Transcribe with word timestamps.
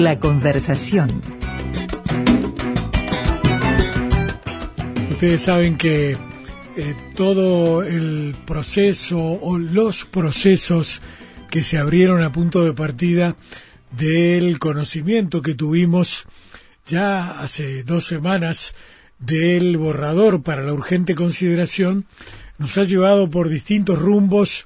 La 0.00 0.18
conversación. 0.18 1.20
Ustedes 5.10 5.42
saben 5.42 5.76
que 5.76 6.12
eh, 6.12 6.96
todo 7.14 7.82
el 7.82 8.34
proceso 8.46 9.18
o 9.18 9.58
los 9.58 10.04
procesos 10.06 11.02
que 11.50 11.62
se 11.62 11.76
abrieron 11.76 12.22
a 12.22 12.32
punto 12.32 12.64
de 12.64 12.72
partida 12.72 13.36
del 13.90 14.58
conocimiento 14.58 15.42
que 15.42 15.54
tuvimos 15.54 16.24
ya 16.86 17.42
hace 17.42 17.84
dos 17.84 18.06
semanas 18.06 18.74
del 19.18 19.76
borrador 19.76 20.42
para 20.42 20.62
la 20.62 20.72
urgente 20.72 21.14
consideración 21.14 22.06
nos 22.56 22.78
ha 22.78 22.84
llevado 22.84 23.28
por 23.28 23.50
distintos 23.50 23.98
rumbos 23.98 24.64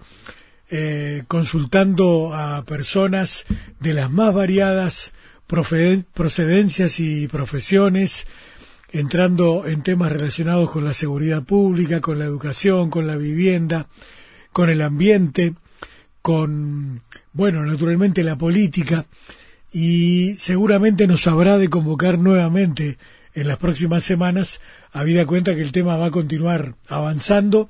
eh, 0.70 1.24
consultando 1.27 2.32
a 2.32 2.64
personas 2.64 3.44
de 3.80 3.93
las 3.93 4.11
más 4.11 4.32
variadas 4.32 5.13
procedencias 5.46 7.00
y 7.00 7.29
profesiones, 7.29 8.27
entrando 8.91 9.67
en 9.67 9.82
temas 9.82 10.13
relacionados 10.13 10.71
con 10.71 10.85
la 10.85 10.95
seguridad 10.95 11.45
pública, 11.45 12.00
con 12.00 12.19
la 12.19 12.25
educación, 12.25 12.91
con 12.91 13.07
la 13.07 13.17
vivienda, 13.17 13.89
con 14.53 14.71
el 14.71 14.82
ambiente, 14.82 15.55
con, 16.22 17.03
bueno, 17.32 17.64
naturalmente 17.64 18.25
la 18.25 18.36
política, 18.36 19.07
y 19.72 20.35
seguramente 20.36 21.07
nos 21.07 21.27
habrá 21.27 21.58
de 21.58 21.69
convocar 21.69 22.19
nuevamente 22.19 22.99
en 23.35 23.49
las 23.49 23.58
próximas 23.58 24.03
semanas, 24.03 24.61
habida 24.93 25.27
cuenta 25.27 25.55
que 25.55 25.61
el 25.61 25.72
tema 25.72 25.99
va 25.99 26.07
a 26.07 26.11
continuar 26.11 26.75
avanzando, 26.89 27.69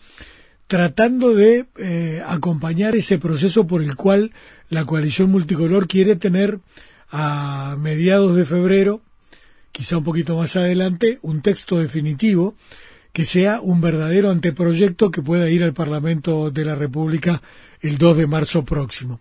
tratando 0.68 1.34
de 1.34 1.66
eh, 1.76 2.22
acompañar 2.24 2.94
ese 2.94 3.18
proceso 3.18 3.66
por 3.66 3.82
el 3.82 3.96
cual 3.96 4.32
la 4.68 4.84
coalición 4.84 5.30
multicolor 5.30 5.88
quiere 5.88 6.14
tener 6.14 6.60
a 7.10 7.76
mediados 7.78 8.36
de 8.36 8.44
febrero, 8.44 9.00
quizá 9.72 9.98
un 9.98 10.04
poquito 10.04 10.36
más 10.36 10.56
adelante, 10.56 11.18
un 11.22 11.42
texto 11.42 11.78
definitivo 11.78 12.54
que 13.12 13.24
sea 13.24 13.60
un 13.62 13.80
verdadero 13.80 14.30
anteproyecto 14.30 15.10
que 15.10 15.22
pueda 15.22 15.48
ir 15.48 15.64
al 15.64 15.72
Parlamento 15.72 16.50
de 16.50 16.64
la 16.66 16.74
República 16.74 17.40
el 17.80 17.96
2 17.96 18.18
de 18.18 18.26
marzo 18.26 18.64
próximo. 18.64 19.20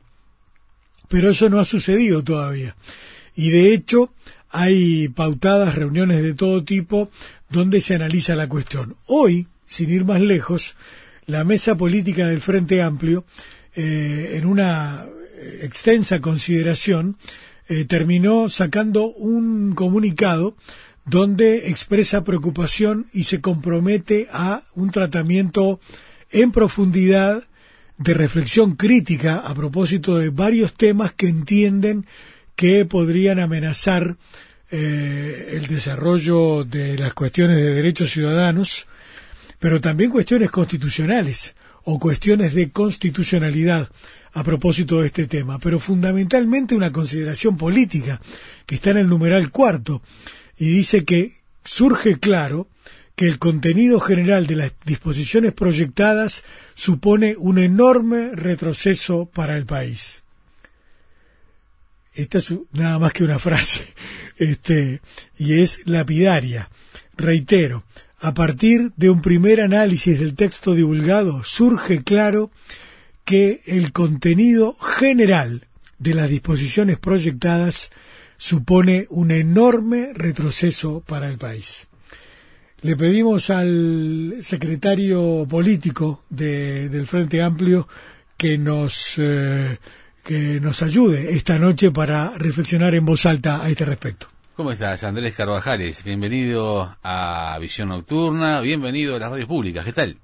Pero 1.08 1.30
eso 1.30 1.50
no 1.50 1.59
ha 1.59 1.66
sucedido 1.66 2.23
todavía. 2.23 2.75
Y 3.36 3.52
de 3.52 3.73
hecho 3.73 4.11
hay 4.50 5.08
pautadas 5.09 5.75
reuniones 5.75 6.23
de 6.23 6.33
todo 6.33 6.63
tipo 6.63 7.09
donde 7.50 7.80
se 7.80 7.95
analiza 7.95 8.36
la 8.36 8.50
cuestión. 8.50 8.97
Hoy, 9.06 9.47
sin 9.66 9.89
ir 9.89 10.03
más 10.03 10.19
lejos, 10.19 10.75
la 11.25 11.44
mesa 11.44 11.75
política 11.75 12.28
del 12.28 12.41
Frente 12.41 12.81
Amplio, 12.81 13.25
eh, 13.75 14.33
en 14.36 14.45
una 14.45 15.06
extensa 15.61 16.22
consideración, 16.22 17.17
eh, 17.67 17.85
terminó 17.85 18.49
sacando 18.49 19.08
un 19.08 19.73
comunicado 19.73 20.55
donde 21.05 21.69
expresa 21.69 22.23
preocupación 22.23 23.07
y 23.13 23.25
se 23.25 23.41
compromete 23.41 24.27
a 24.31 24.63
un 24.73 24.91
tratamiento 24.91 25.80
en 26.31 26.52
profundidad 26.52 27.44
de 27.97 28.13
reflexión 28.13 28.75
crítica 28.75 29.38
a 29.38 29.53
propósito 29.53 30.17
de 30.17 30.30
varios 30.30 30.73
temas 30.73 31.13
que 31.13 31.27
entienden 31.27 32.05
que 32.55 32.85
podrían 32.85 33.39
amenazar 33.39 34.17
eh, 34.72 35.50
el 35.53 35.67
desarrollo 35.67 36.63
de 36.63 36.97
las 36.97 37.13
cuestiones 37.13 37.57
de 37.57 37.73
derechos 37.73 38.11
ciudadanos, 38.11 38.88
pero 39.59 39.79
también 39.79 40.09
cuestiones 40.09 40.52
constitucionales 40.52 41.55
o 41.83 42.00
cuestiones 42.00 42.53
de 42.53 42.72
constitucionalidad 42.72 43.89
a 44.36 44.44
propósito 44.44 45.00
de 45.00 45.08
este 45.08 45.28
tema, 45.28 45.59
pero 45.59 45.80
fundamentalmente 45.80 46.75
una 46.75 46.91
consideración 46.91 47.55
política 47.55 48.19
que 48.66 48.75
está 48.75 48.91
en 48.91 48.97
el 48.97 49.08
numeral 49.08 49.50
cuarto 49.50 50.02
y 50.58 50.69
dice 50.69 51.05
que 51.05 51.38
surge 51.64 52.19
claro 52.19 52.68
que 53.16 53.28
el 53.28 53.40
contenido 53.40 54.01
general 54.01 54.46
de 54.46 54.57
las 54.57 54.73
disposiciones 54.85 55.53
proyectadas 55.53 56.44
supone 56.73 57.35
un 57.38 57.59
enorme 57.59 58.31
retroceso 58.34 59.25
para 59.25 59.56
el 59.56 59.66
país. 59.66 60.23
Esta 62.13 62.40
es 62.40 62.53
nada 62.73 63.00
más 63.00 63.13
que 63.13 63.23
una 63.23 63.40
frase, 63.40 63.85
este, 64.38 65.00
y 65.38 65.62
es 65.62 65.79
lapidaria. 65.85 66.69
Reitero, 67.16 67.85
a 68.19 68.34
partir 68.34 68.91
de 68.97 69.09
un 69.09 69.22
primer 69.22 69.62
análisis 69.62 70.19
del 70.19 70.35
texto 70.35 70.73
divulgado, 70.73 71.41
surge 71.46 72.03
claro 72.03 72.52
que 73.25 73.62
el 73.66 73.91
contenido 73.91 74.78
general 74.80 75.68
de 75.97 76.13
las 76.13 76.30
disposiciones 76.30 77.00
proyectadas 77.00 77.91
supone 78.38 79.08
un 79.09 79.31
enorme 79.31 80.12
retroceso 80.13 81.02
para 81.06 81.28
el 81.30 81.38
país. 81.38 81.88
Le 82.81 82.96
pedimos 82.96 83.50
al 83.50 84.35
secretario 84.41 85.47
político 85.50 86.24
del 86.30 87.08
Frente 87.08 87.41
Amplio 87.41 87.88
que 88.38 88.59
nos, 88.59 89.16
eh, 89.18 89.80
que 90.24 90.59
nos 90.59 90.84
ayude 90.84 91.31
esta 91.31 91.58
noche 91.58 91.90
para 91.90 92.38
reflexionar 92.38 92.94
en 92.94 93.06
voz 93.06 93.25
alta 93.25 93.64
a 93.64 93.69
este 93.69 93.85
respecto. 93.85 94.28
¿Cómo 94.56 94.72
estás, 94.72 95.03
Andrés 95.03 95.35
Carvajales? 95.35 96.03
Bienvenido 96.03 96.96
a 97.02 97.58
Visión 97.59 97.90
Nocturna, 97.90 98.62
bienvenido 98.62 99.16
a 99.16 99.19
las 99.19 99.31
radios 99.31 99.47
públicas. 99.47 99.84
¿Qué 99.84 99.94
tal? 99.94 100.19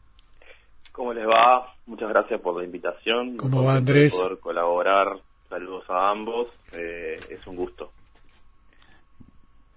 ¿Cómo 0.91 1.13
les 1.13 1.25
va? 1.25 1.73
Muchas 1.85 2.09
gracias 2.09 2.41
por 2.41 2.57
la 2.57 2.65
invitación. 2.65 3.37
¿Cómo 3.37 3.63
va, 3.63 3.75
Andrés? 3.75 4.15
Poder 4.15 4.39
colaborar. 4.39 5.17
Saludos 5.49 5.83
a 5.89 6.11
ambos. 6.11 6.47
Eh, 6.73 7.19
es 7.29 7.45
un 7.47 7.55
gusto. 7.55 7.91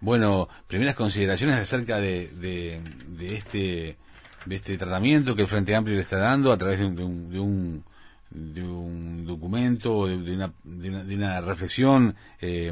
Bueno, 0.00 0.48
primeras 0.66 0.96
consideraciones 0.96 1.58
acerca 1.58 1.98
de, 1.98 2.28
de, 2.28 3.34
este 3.34 3.96
de 4.44 4.56
este 4.56 4.76
tratamiento 4.76 5.34
que 5.34 5.42
el 5.42 5.48
Frente 5.48 5.74
Amplio 5.74 5.96
le 5.96 6.02
está 6.02 6.18
dando 6.18 6.52
a 6.52 6.58
través 6.58 6.78
de 6.80 6.84
un, 6.84 7.30
de 7.30 7.40
un, 7.40 7.84
de 8.30 8.62
un, 8.62 9.24
documento, 9.24 10.06
de, 10.06 10.34
una, 10.34 10.52
de, 10.62 11.14
una, 11.16 11.40
reflexión 11.40 12.14
eh, 12.40 12.70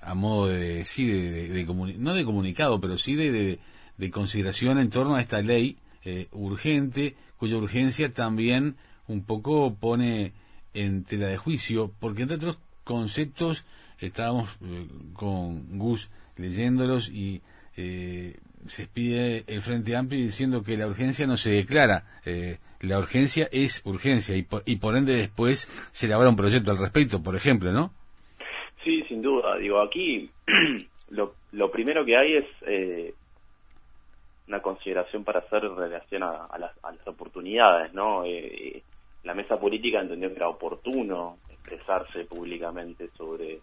a 0.00 0.14
modo 0.14 0.48
de, 0.48 0.84
sí, 0.84 1.06
de, 1.06 1.64
no 1.98 2.14
de 2.14 2.24
comunicado, 2.24 2.80
pero 2.80 2.98
sí 2.98 3.14
de, 3.14 3.60
de, 3.96 4.10
consideración 4.10 4.78
en 4.78 4.90
torno 4.90 5.14
a 5.14 5.20
esta 5.20 5.40
ley 5.42 5.78
eh, 6.04 6.28
urgente, 6.32 7.14
cuya 7.36 7.56
urgencia 7.56 8.12
también 8.12 8.76
un 9.08 9.24
poco 9.24 9.74
pone 9.74 10.32
en 10.74 11.04
tela 11.04 11.26
de 11.26 11.36
juicio, 11.36 11.90
porque 12.00 12.22
entre 12.22 12.36
otros 12.36 12.58
conceptos 12.84 13.64
estábamos 13.98 14.58
eh, 14.64 14.86
con 15.14 15.78
Gus 15.78 16.10
leyéndolos 16.36 17.10
y 17.10 17.42
eh, 17.76 18.36
se 18.66 18.86
pide 18.86 19.44
el 19.46 19.62
Frente 19.62 19.96
Amplio 19.96 20.20
diciendo 20.20 20.62
que 20.62 20.76
la 20.76 20.86
urgencia 20.86 21.26
no 21.26 21.36
se 21.36 21.50
declara, 21.50 22.04
eh, 22.24 22.58
la 22.80 22.98
urgencia 22.98 23.48
es 23.52 23.82
urgencia 23.84 24.36
y 24.36 24.42
por, 24.42 24.62
y 24.66 24.76
por 24.76 24.96
ende 24.96 25.14
después 25.14 25.68
se 25.92 26.06
elabora 26.06 26.30
un 26.30 26.36
proyecto 26.36 26.70
al 26.70 26.78
respecto, 26.78 27.22
por 27.22 27.36
ejemplo, 27.36 27.72
¿no? 27.72 27.92
Sí, 28.84 29.02
sin 29.08 29.22
duda. 29.22 29.56
Digo, 29.56 29.80
aquí 29.80 30.30
lo, 31.10 31.34
lo 31.52 31.70
primero 31.70 32.04
que 32.04 32.16
hay 32.16 32.36
es 32.36 32.44
eh, 32.66 33.14
consideración 34.80 35.24
para 35.24 35.40
hacer 35.40 35.64
en 35.64 35.76
relación 35.76 36.22
a, 36.22 36.48
las, 36.58 36.72
oportunidades, 37.06 37.92
¿no? 37.92 38.24
Eh, 38.24 38.82
la 39.24 39.34
mesa 39.34 39.60
política 39.60 40.00
entendió 40.00 40.30
que 40.30 40.36
era 40.36 40.48
oportuno 40.48 41.36
expresarse 41.50 42.24
públicamente 42.24 43.10
sobre 43.14 43.60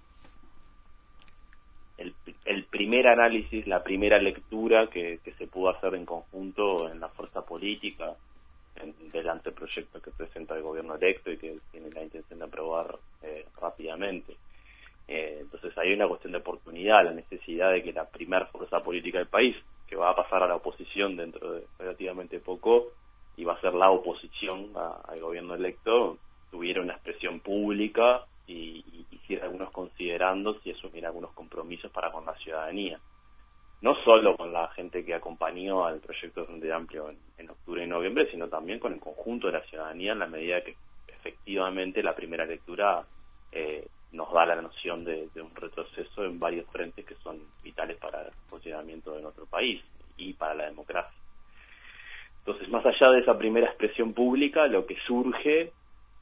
el, 1.97 2.13
el 2.45 2.65
primer 2.65 3.07
análisis, 3.07 3.65
la 3.65 3.83
primera 3.83 4.19
lectura 4.19 4.87
que, 4.87 5.19
se 5.35 5.47
pudo 5.47 5.69
hacer 5.69 5.95
en 5.95 6.05
conjunto 6.05 6.87
en 6.91 6.99
la 6.99 7.09
fuerza 7.09 7.43
política 7.43 8.15
en, 8.75 8.93
del 9.11 9.27
anteproyecto 9.27 9.99
que 9.99 10.11
presenta 10.11 10.55
el 10.55 10.61
gobierno 10.61 10.93
electo 10.93 11.31
y 11.31 11.37
que 11.37 11.57
tiene 11.71 11.89
la 11.89 12.03
intención 12.03 12.37
de 12.37 12.45
aprobar 12.45 12.95
eh, 13.23 13.45
rápidamente. 13.59 14.35
Eh, 15.07 15.39
entonces 15.41 15.75
hay 15.79 15.93
una 15.93 16.07
cuestión 16.07 16.33
de 16.33 16.39
oportunidad, 16.39 17.03
la 17.03 17.13
necesidad 17.13 17.71
de 17.71 17.81
que 17.81 17.93
la 17.93 18.05
primera 18.05 18.45
fuerza 18.45 18.83
política 18.83 19.17
del 19.17 19.27
país, 19.27 19.55
que 19.87 19.95
va 19.95 20.09
a 20.09 20.15
pasar 20.15 20.43
a 20.43 20.47
la 20.47 20.55
oposición 20.55 21.15
dentro 21.15 21.53
de 21.53 21.63
relativamente 21.79 22.39
poco, 22.39 22.87
y 23.37 23.43
va 23.43 23.53
a 23.53 23.61
ser 23.61 23.73
la 23.73 23.91
oposición 23.91 24.73
al 24.75 25.19
gobierno 25.21 25.55
electo, 25.55 26.17
tuviera 26.49 26.81
una 26.81 26.93
expresión 26.93 27.39
pública 27.39 28.25
y, 28.47 28.83
hiciera 29.11 29.45
algunos 29.45 29.71
considerandos 29.71 30.57
y 30.63 30.71
asumiera 30.71 31.09
algunos 31.09 31.31
compromisos 31.33 31.91
para 31.91 32.11
con 32.11 32.25
la 32.25 32.35
ciudadanía. 32.37 32.99
No 33.81 33.93
solo 34.03 34.35
con 34.35 34.51
la 34.51 34.69
gente 34.69 35.05
que 35.05 35.13
acompañó 35.13 35.85
al 35.85 35.99
proyecto 35.99 36.41
de 36.41 36.47
Frente 36.47 36.73
Amplio 36.73 37.13
en, 37.37 37.49
octubre 37.49 37.83
y 37.83 37.87
noviembre, 37.87 38.29
sino 38.31 38.47
también 38.47 38.79
con 38.79 38.93
el 38.93 38.99
conjunto 38.99 39.47
de 39.47 39.53
la 39.53 39.65
ciudadanía 39.65 40.13
en 40.13 40.19
la 40.19 40.27
medida 40.27 40.63
que 40.63 40.75
efectivamente 41.07 42.01
la 42.01 42.15
primera 42.15 42.45
lectura 42.45 43.05
eh, 43.51 43.87
nos 44.13 44.31
da 44.33 44.45
la 44.45 44.61
noción 44.61 45.03
de, 45.03 45.29
un 45.35 45.53
retroceso 45.53 46.23
en 46.23 46.39
varios 46.39 46.65
frentes 46.67 47.05
que 47.05 47.15
son 47.15 47.39
vitales 47.63 47.97
para 47.97 48.21
el 48.23 48.31
funcionamiento 48.49 49.13
de 49.13 49.21
nuestro 49.21 49.45
país 49.57 49.81
y 50.17 50.33
para 50.33 50.53
la 50.53 50.65
democracia. 50.65 51.17
Entonces, 52.39 52.69
más 52.69 52.85
allá 52.85 53.11
de 53.11 53.19
esa 53.21 53.37
primera 53.37 53.67
expresión 53.67 54.13
pública, 54.13 54.67
lo 54.67 54.85
que 54.85 54.97
surge, 55.05 55.71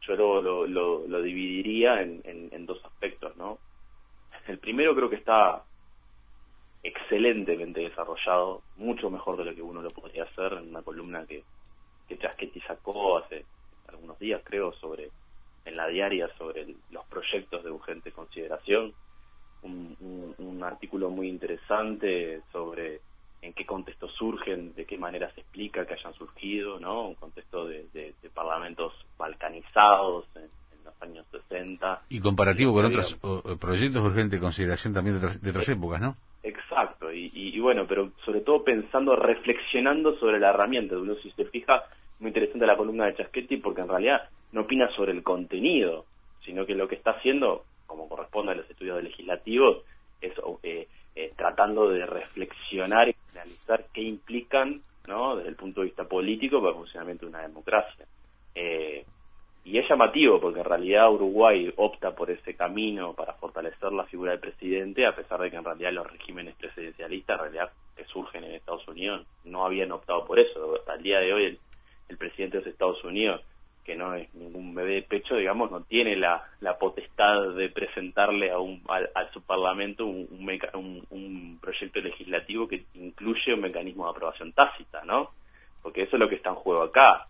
yo 0.02 0.16
lo, 0.16 0.68
lo, 0.68 1.08
lo, 1.08 1.22
dividiría 1.22 2.02
en, 2.02 2.66
dos 2.66 2.84
aspectos, 2.84 3.36
¿no? 3.38 3.60
el 4.48 4.60
primero 4.60 4.96
creo 4.96 5.10
que 5.10 5.18
está 5.18 5.64
excelentemente 6.84 7.82
desarrollado, 7.82 8.62
mucho 8.78 9.10
mejor 9.10 9.38
de 9.38 9.46
lo 9.46 9.56
que 9.56 9.62
uno 9.62 9.82
lo 9.82 9.90
podría 9.90 10.24
hacer 10.24 10.54
en 10.54 10.70
una 10.70 10.84
columna 10.84 11.26
que, 11.26 11.44
que 12.08 12.62
sacó 12.68 13.18
hace 13.18 13.44
algunos 13.88 14.18
días, 14.20 14.42
creo, 14.44 14.72
sobre 14.74 15.10
en 15.66 15.76
la 15.76 15.88
diaria 15.88 16.30
sobre 16.38 16.68
los 16.92 17.06
proyectos 17.06 17.64
de 17.64 17.72
urgente 17.72 18.12
consideración. 18.12 18.94
Un, 19.64 20.62
artículo 20.64 21.10
muy 21.10 21.28
interesante 21.28 22.42
sobre 22.52 23.02
en 23.42 23.54
qué 23.54 23.66
contexto 23.66 24.08
surgen, 24.10 24.74
de 24.76 24.86
qué 24.86 24.98
manera 24.98 25.32
se 25.34 25.42
explica 25.42 25.86
que 25.86 25.94
hayan 25.94 26.14
surgido, 26.14 26.80
¿no? 26.80 27.10
Un 27.10 27.16
contexto 27.16 27.68
de, 27.68 28.14
parlamentos 28.34 28.94
balcanizados 29.18 30.26
en, 30.36 30.50
los 30.84 31.02
años 31.02 31.26
60. 31.32 32.04
Y 32.10 32.20
comparativo 32.20 32.74
con 32.74 32.86
otros 32.86 33.16
proyectos 33.60 34.04
de 34.04 34.10
urgente 34.10 34.40
consideración 34.40 34.94
también 34.94 35.20
de 35.20 35.50
otras, 35.50 35.70
épocas, 35.70 36.02
¿no? 36.02 36.16
Exacto, 36.44 37.12
y, 37.12 37.32
y, 37.34 37.60
bueno, 37.60 37.86
pero 37.88 38.12
sobre 38.24 38.42
todo 38.42 38.64
pensando, 38.64 39.16
reflexionando 39.16 40.16
sobre 40.20 40.40
la 40.40 40.50
herramienta. 40.50 40.96
Uno, 40.96 41.16
si 41.16 41.32
se 41.32 41.46
fija, 41.46 41.84
muy 42.20 42.30
interesante 42.30 42.66
la 42.68 42.78
columna 42.78 43.06
de 43.06 43.16
Chaschetti 43.16 43.58
porque 43.58 43.82
en 43.82 43.90
realidad 43.90 44.30
no 44.52 44.62
opina 44.62 44.90
sobre 44.96 45.12
el 45.12 45.24
contenido, 45.24 46.06
sino 46.44 46.66
que 46.66 46.76
lo 46.76 46.88
que 46.88 46.96
está 46.96 47.12
haciendo, 47.12 47.66
como 47.88 48.08
corresponde 48.08 48.54
a 48.54 48.56
los 48.56 48.70
estudios 48.70 49.04
legislativos, 49.04 49.84
es 50.22 50.34
eh, 50.64 50.88
eh, 51.16 51.34
tratando 51.36 51.90
de 51.90 52.06
reflexionar 52.06 53.14
analizar 53.68 53.92
qué 53.94 54.02
implican, 54.02 54.82
¿no? 55.08 55.36
desde 55.36 55.50
el 55.50 55.56
punto 55.56 55.82
de 55.82 55.88
vista 55.88 56.06
político, 56.06 56.60
para 56.60 56.72
el 56.72 56.78
funcionamiento 56.78 57.26
de 57.26 57.30
una 57.30 57.42
democracia. 57.42 58.06
Eh, 58.54 59.06
y 59.64 59.80
es 59.80 59.90
llamativo 59.90 60.40
porque 60.40 60.60
en 60.60 60.66
realidad 60.66 61.12
Uruguay 61.12 61.74
opta 61.78 62.16
por 62.16 62.30
ese 62.30 62.56
camino 62.56 63.14
para 63.14 63.34
fortalecer 63.34 63.92
la 63.92 64.04
figura 64.04 64.32
del 64.32 64.40
presidente, 64.40 65.08
a 65.08 65.16
pesar 65.16 65.42
de 65.42 65.50
que 65.50 65.58
en 65.58 65.64
realidad 65.64 65.92
los 65.92 66.12
regímenes 66.12 66.56
presidencialistas, 66.56 67.38
en 67.38 67.42
realidad 67.42 67.72
que 67.98 68.06
surgen 68.06 68.44
en 68.44 68.54
Estados 68.54 68.88
Unidos, 68.88 69.26
no 69.44 69.66
habían 69.66 69.92
optado 69.92 70.24
por 70.26 70.40
eso. 70.40 70.80
Al 70.88 71.02
día 71.02 71.20
de 71.20 71.34
hoy 71.34 71.46
el, 71.46 71.60
el 72.10 72.18
presidente 72.18 72.62
de 72.62 72.70
Estados 72.70 73.04
Unidos 73.04 73.42
que 73.86 73.96
no 73.96 74.16
es 74.16 74.34
ningún 74.34 74.74
bebé 74.74 74.96
de 74.96 75.02
pecho, 75.04 75.36
digamos, 75.36 75.70
no 75.70 75.82
tiene 75.82 76.16
la, 76.16 76.44
la 76.60 76.78
potestad 76.78 77.54
de 77.54 77.70
presentarle 77.70 78.50
a, 78.50 78.58
un, 78.58 78.82
a, 78.90 79.32
su 79.32 79.44
parlamento 79.44 80.06
un, 80.06 80.28
un, 80.32 81.08
un, 81.12 81.60
proyecto 81.62 82.00
legislativo 82.00 82.68
que 82.68 82.84
incluye 82.96 83.54
un 83.54 83.62
mecanismo 83.62 84.06
de 84.06 84.12
aprobación 84.12 84.54
tácita, 84.54 85.06
¿no? 85.06 85.30
Porque 85.84 86.02
eso 86.02 86.16
es 86.16 86.20
lo 86.20 86.28
que 86.28 86.36
está 86.36 86.50
en 86.50 86.56
juego 86.56 86.82
acá. 86.82 87.26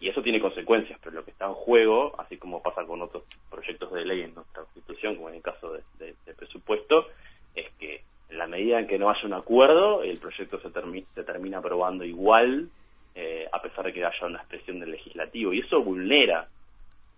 Y 0.00 0.08
eso 0.08 0.20
tiene 0.22 0.40
consecuencias, 0.40 0.98
pero 1.00 1.14
lo 1.14 1.24
que 1.24 1.30
está 1.30 1.46
en 1.46 1.54
juego, 1.54 2.20
así 2.20 2.36
como 2.36 2.60
pasa 2.60 2.84
con 2.84 3.00
otros 3.00 3.22
proyectos 3.48 3.92
de 3.92 4.04
ley 4.04 4.22
en 4.22 4.34
nuestra 4.34 4.64
Constitución, 4.64 5.14
como 5.14 5.28
en 5.28 5.36
el 5.36 5.42
caso 5.42 5.72
de, 5.72 6.34
presupuesto, 6.36 7.06
es 7.54 7.70
que 7.78 8.02
en 8.28 8.38
la 8.38 8.48
medida 8.48 8.80
en 8.80 8.88
que 8.88 8.98
no 8.98 9.08
haya 9.08 9.24
un 9.24 9.34
acuerdo, 9.34 10.02
el 10.02 10.18
proyecto 10.18 10.58
se, 10.60 10.70
se 11.14 11.22
termina 11.22 11.58
aprobando 11.58 12.02
igual 12.02 12.68
eh, 13.14 13.46
a 13.52 13.60
pesar 13.60 13.84
de 13.84 13.92
que 13.92 14.04
haya 14.04 14.26
una 14.26 14.38
expresión 14.38 14.80
del 14.80 14.92
legislativo. 14.92 15.52
Y 15.52 15.60
eso 15.60 15.82
vulnera, 15.82 16.48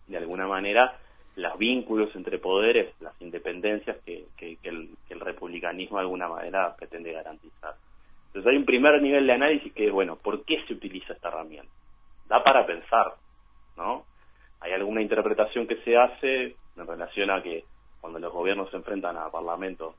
de 0.07 0.17
alguna 0.17 0.47
manera, 0.47 0.99
los 1.37 1.59
vínculos 1.59 2.15
entre 2.15 2.39
poderes, 2.39 2.95
las 3.01 3.21
independencias 3.21 3.97
que, 4.05 4.27
el, 4.63 4.91
republicanismo 5.21 5.97
de 5.97 6.03
alguna 6.03 6.29
manera 6.29 6.75
pretende 6.77 7.13
garantizar. 7.13 7.75
Entonces 8.27 8.51
hay 8.51 8.57
un 8.57 8.65
primer 8.65 9.01
nivel 9.01 9.27
de 9.27 9.33
análisis 9.33 9.73
que 9.73 9.87
es, 9.87 9.93
bueno, 9.93 10.17
¿por 10.17 10.45
qué 10.45 10.63
se 10.67 10.75
utiliza 10.75 11.13
esta 11.13 11.29
herramienta? 11.29 11.71
Da 12.29 12.43
para 12.43 12.67
pensar, 12.67 13.15
¿no? 13.77 14.05
Hay 14.61 14.73
alguna 14.73 15.01
interpretación 15.01 15.67
que 15.67 15.77
se 15.83 15.97
hace 15.97 16.57
en 16.77 16.87
relación 16.87 17.31
a 17.31 17.43
que 17.43 17.65
cuando 18.01 18.19
los 18.19 18.33
gobiernos 18.33 18.71
se 18.71 18.77
enfrentan 18.77 19.17
a 19.17 19.31
parlamentos 19.31 19.95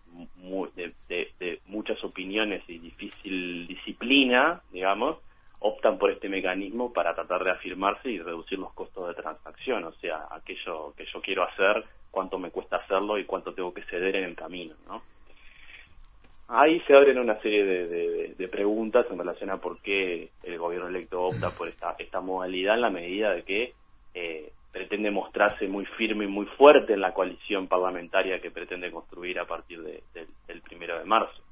de 0.75 1.59
muchas 1.65 2.03
opiniones 2.03 2.63
y 2.67 2.77
difícil 2.77 3.67
disciplina, 3.67 4.61
digamos, 4.71 5.17
optan 5.59 5.97
por 5.97 6.11
este 6.11 6.29
mecanismo 6.29 6.93
para 6.93 7.15
tratar 7.15 7.43
de 7.43 7.51
afirmarse 7.51 8.09
y 8.09 8.19
reducir 8.19 8.59
los 8.59 8.73
costos 8.73 9.07
de 9.07 9.21
transacción, 9.21 9.83
o 9.83 9.91
sea, 9.93 10.27
aquello 10.31 10.93
que 10.95 11.05
yo 11.05 11.21
quiero 11.21 11.43
hacer, 11.43 11.83
cuánto 12.11 12.37
me 12.37 12.51
cuesta 12.51 12.77
hacerlo 12.77 13.17
y 13.17 13.25
cuánto 13.25 13.53
tengo 13.53 13.73
que 13.73 13.83
ceder 13.83 14.15
en 14.15 14.25
el 14.25 14.35
camino, 14.35 14.75
¿no? 14.87 15.01
Ahí 16.47 16.79
se 16.81 16.95
abren 16.95 17.17
una 17.17 17.41
serie 17.41 17.65
de, 17.65 18.47
preguntas 18.47 19.07
en 19.09 19.17
relación 19.17 19.49
a 19.49 19.57
por 19.57 19.81
qué 19.81 20.29
el 20.43 20.57
gobierno 20.59 20.87
electo 20.87 21.23
opta 21.23 21.49
por 21.49 21.67
esta, 21.67 21.95
esta 21.97 22.21
modalidad 22.21 22.75
en 22.75 22.81
la 22.81 22.91
medida 22.91 23.33
de 23.33 23.43
que 23.43 23.73
eh, 24.13 24.51
pretende 24.71 25.09
mostrarse 25.09 25.67
muy 25.67 25.85
firme 25.85 26.25
y 26.25 26.27
muy 26.27 26.45
fuerte 26.45 26.93
en 26.93 27.01
la 27.01 27.13
coalición 27.13 27.67
parlamentaria 27.67 28.39
que 28.39 28.51
pretende 28.51 28.91
construir 28.91 29.39
a 29.39 29.45
partir 29.45 29.81
del 29.81 30.61
primero 30.61 30.99
de 30.99 31.05
marzo 31.05 31.44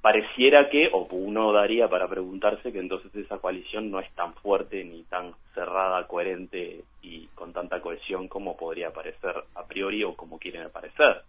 pareciera 0.00 0.68
que, 0.68 0.88
o 0.92 1.06
uno 1.10 1.52
daría 1.52 1.88
para 1.88 2.08
preguntarse 2.08 2.72
que 2.72 2.78
entonces 2.78 3.14
esa 3.14 3.38
coalición 3.38 3.90
no 3.90 4.00
es 4.00 4.10
tan 4.14 4.34
fuerte 4.34 4.84
ni 4.84 5.02
tan 5.04 5.34
cerrada, 5.54 6.06
coherente 6.06 6.84
y 7.02 7.26
con 7.34 7.52
tanta 7.52 7.80
cohesión 7.80 8.28
como 8.28 8.56
podría 8.56 8.92
parecer 8.92 9.34
a 9.54 9.66
priori 9.66 10.04
o 10.04 10.14
como 10.14 10.38
quieren 10.38 10.62
aparecer. 10.62 11.22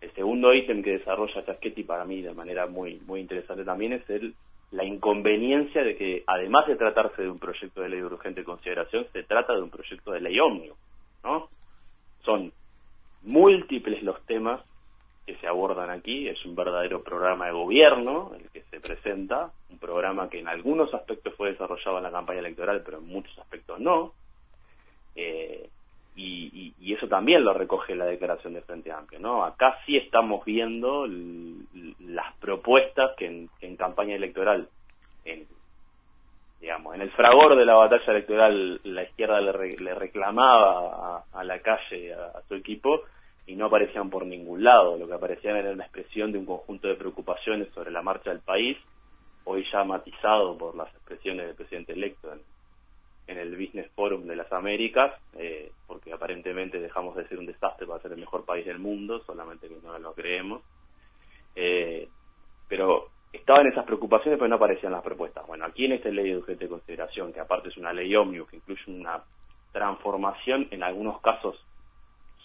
El 0.00 0.12
segundo 0.12 0.54
ítem 0.54 0.82
que 0.82 0.98
desarrolla 0.98 1.44
Chaschetti 1.44 1.82
para 1.82 2.04
mí 2.04 2.22
de 2.22 2.32
manera 2.32 2.66
muy, 2.66 3.00
muy 3.06 3.20
interesante 3.20 3.64
también 3.64 3.92
es 3.94 4.08
el, 4.10 4.34
la 4.70 4.84
inconveniencia 4.84 5.82
de 5.82 5.96
que 5.96 6.24
además 6.26 6.66
de 6.66 6.76
tratarse 6.76 7.22
de 7.22 7.30
un 7.30 7.38
proyecto 7.38 7.80
de 7.80 7.88
ley 7.88 8.00
de 8.00 8.06
urgente 8.06 8.44
consideración, 8.44 9.06
se 9.12 9.22
trata 9.24 9.54
de 9.54 9.62
un 9.62 9.70
proyecto 9.70 10.12
de 10.12 10.20
ley 10.20 10.38
omnio, 10.38 10.76
¿no? 11.24 11.48
Son 12.24 12.52
múltiples 13.22 14.02
los 14.02 14.24
temas 14.26 14.60
que 15.28 15.36
se 15.36 15.46
abordan 15.46 15.90
aquí. 15.90 16.26
Es 16.26 16.42
un 16.46 16.56
verdadero 16.56 17.02
programa 17.02 17.44
de 17.44 17.52
gobierno 17.52 18.32
el 18.34 18.48
que 18.48 18.62
se 18.62 18.80
presenta, 18.80 19.50
un 19.68 19.78
programa 19.78 20.30
que 20.30 20.40
en 20.40 20.48
algunos 20.48 20.94
aspectos 20.94 21.34
fue 21.36 21.50
desarrollado 21.50 21.98
en 21.98 22.04
la 22.04 22.10
campaña 22.10 22.38
electoral, 22.38 22.80
pero 22.82 22.96
en 22.96 23.08
muchos 23.08 23.38
aspectos 23.38 23.78
no. 23.78 24.14
Eh, 25.14 25.68
y, 26.16 26.72
eso 26.94 27.06
también 27.06 27.44
lo 27.44 27.52
recoge 27.52 27.94
la 27.94 28.06
declaración 28.06 28.54
de 28.54 28.62
Frente 28.62 28.90
Amplio. 28.90 29.20
¿no? 29.20 29.44
Acá 29.44 29.78
sí 29.84 29.96
estamos 29.98 30.44
viendo 30.44 31.06
las 31.06 32.34
propuestas 32.40 33.12
que 33.16 33.26
en, 33.60 33.76
campaña 33.76 34.16
electoral, 34.16 34.68
en, 35.26 35.46
digamos, 36.60 36.94
en 36.94 37.02
el 37.02 37.10
fragor 37.10 37.54
de 37.54 37.66
la 37.66 37.74
batalla 37.74 38.12
electoral, 38.12 38.80
la 38.82 39.02
izquierda 39.02 39.40
le, 39.42 39.94
reclamaba 39.94 41.24
a, 41.30 41.44
la 41.44 41.60
calle, 41.60 42.14
a 42.14 42.40
su 42.48 42.54
equipo, 42.54 43.02
y 43.48 43.56
no 43.56 43.66
aparecían 43.66 44.10
por 44.10 44.26
ningún 44.26 44.62
lado. 44.62 44.98
Lo 44.98 45.08
que 45.08 45.14
aparecían 45.14 45.56
era 45.56 45.72
una 45.72 45.84
expresión 45.84 46.30
de 46.30 46.38
un 46.38 46.44
conjunto 46.44 46.86
de 46.86 46.96
preocupaciones 46.96 47.68
sobre 47.72 47.90
la 47.90 48.02
marcha 48.02 48.28
del 48.28 48.40
país, 48.40 48.76
hoy 49.44 49.64
ya 49.72 49.82
matizado 49.84 50.56
por 50.58 50.76
las 50.76 50.88
expresiones 50.94 51.46
del 51.46 51.56
presidente 51.56 51.94
electo 51.94 52.30
en, 53.26 53.38
el 53.38 53.56
Business 53.56 53.90
Forum 53.94 54.26
de 54.26 54.36
las 54.36 54.50
Américas, 54.52 55.14
eh, 55.34 55.72
porque 55.86 56.12
aparentemente 56.12 56.78
dejamos 56.78 57.16
de 57.16 57.26
ser 57.28 57.38
un 57.38 57.46
desastre 57.46 57.86
para 57.86 58.02
ser 58.02 58.12
el 58.12 58.18
mejor 58.18 58.44
país 58.44 58.66
del 58.66 58.78
mundo, 58.78 59.22
solamente 59.24 59.68
que 59.68 59.76
no 59.82 59.98
lo 59.98 60.12
creemos. 60.12 60.62
Eh, 61.54 62.08
pero 62.68 63.08
estaban 63.32 63.66
esas 63.66 63.84
preocupaciones, 63.84 64.38
pero 64.38 64.48
no 64.48 64.56
aparecían 64.56 64.92
las 64.92 65.02
propuestas. 65.02 65.46
Bueno, 65.46 65.64
aquí 65.64 65.86
en 65.86 65.92
esta 65.92 66.10
ley 66.10 66.30
de 66.30 66.38
urgente 66.38 66.64
de 66.64 66.70
consideración, 66.70 67.32
que 67.32 67.40
aparte 67.40 67.68
es 67.68 67.76
una 67.78 67.94
ley 67.94 68.14
ómnibus, 68.14 68.50
que 68.50 68.56
incluye 68.56 68.82
una 68.88 69.22
transformación 69.72 70.68
en 70.70 70.82
algunos 70.82 71.20
casos 71.20 71.62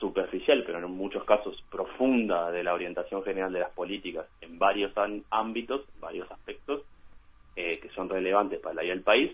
superficial, 0.03 0.63
pero 0.65 0.79
en 0.79 0.91
muchos 0.91 1.23
casos 1.23 1.63
profunda 1.71 2.51
de 2.51 2.61
la 2.61 2.73
orientación 2.73 3.23
general 3.23 3.53
de 3.53 3.61
las 3.61 3.71
políticas 3.71 4.27
en 4.41 4.59
varios 4.59 4.91
ámbitos, 5.29 5.85
varios 6.01 6.29
aspectos 6.29 6.81
eh, 7.55 7.79
que 7.79 7.87
son 7.91 8.09
relevantes 8.09 8.59
para 8.59 8.75
la 8.75 8.81
vida 8.81 8.95
del 8.95 9.03
país, 9.03 9.31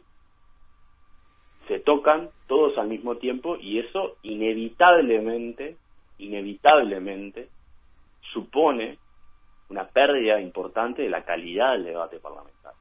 se 1.68 1.80
tocan 1.80 2.30
todos 2.46 2.78
al 2.78 2.88
mismo 2.88 3.16
tiempo 3.18 3.58
y 3.60 3.80
eso 3.80 4.18
inevitablemente, 4.22 5.76
inevitablemente 6.20 7.50
supone 8.32 9.00
una 9.70 9.88
pérdida 9.88 10.40
importante 10.40 11.02
de 11.02 11.10
la 11.10 11.26
calidad 11.26 11.72
del 11.72 11.86
debate 11.86 12.20
parlamentario. 12.20 12.78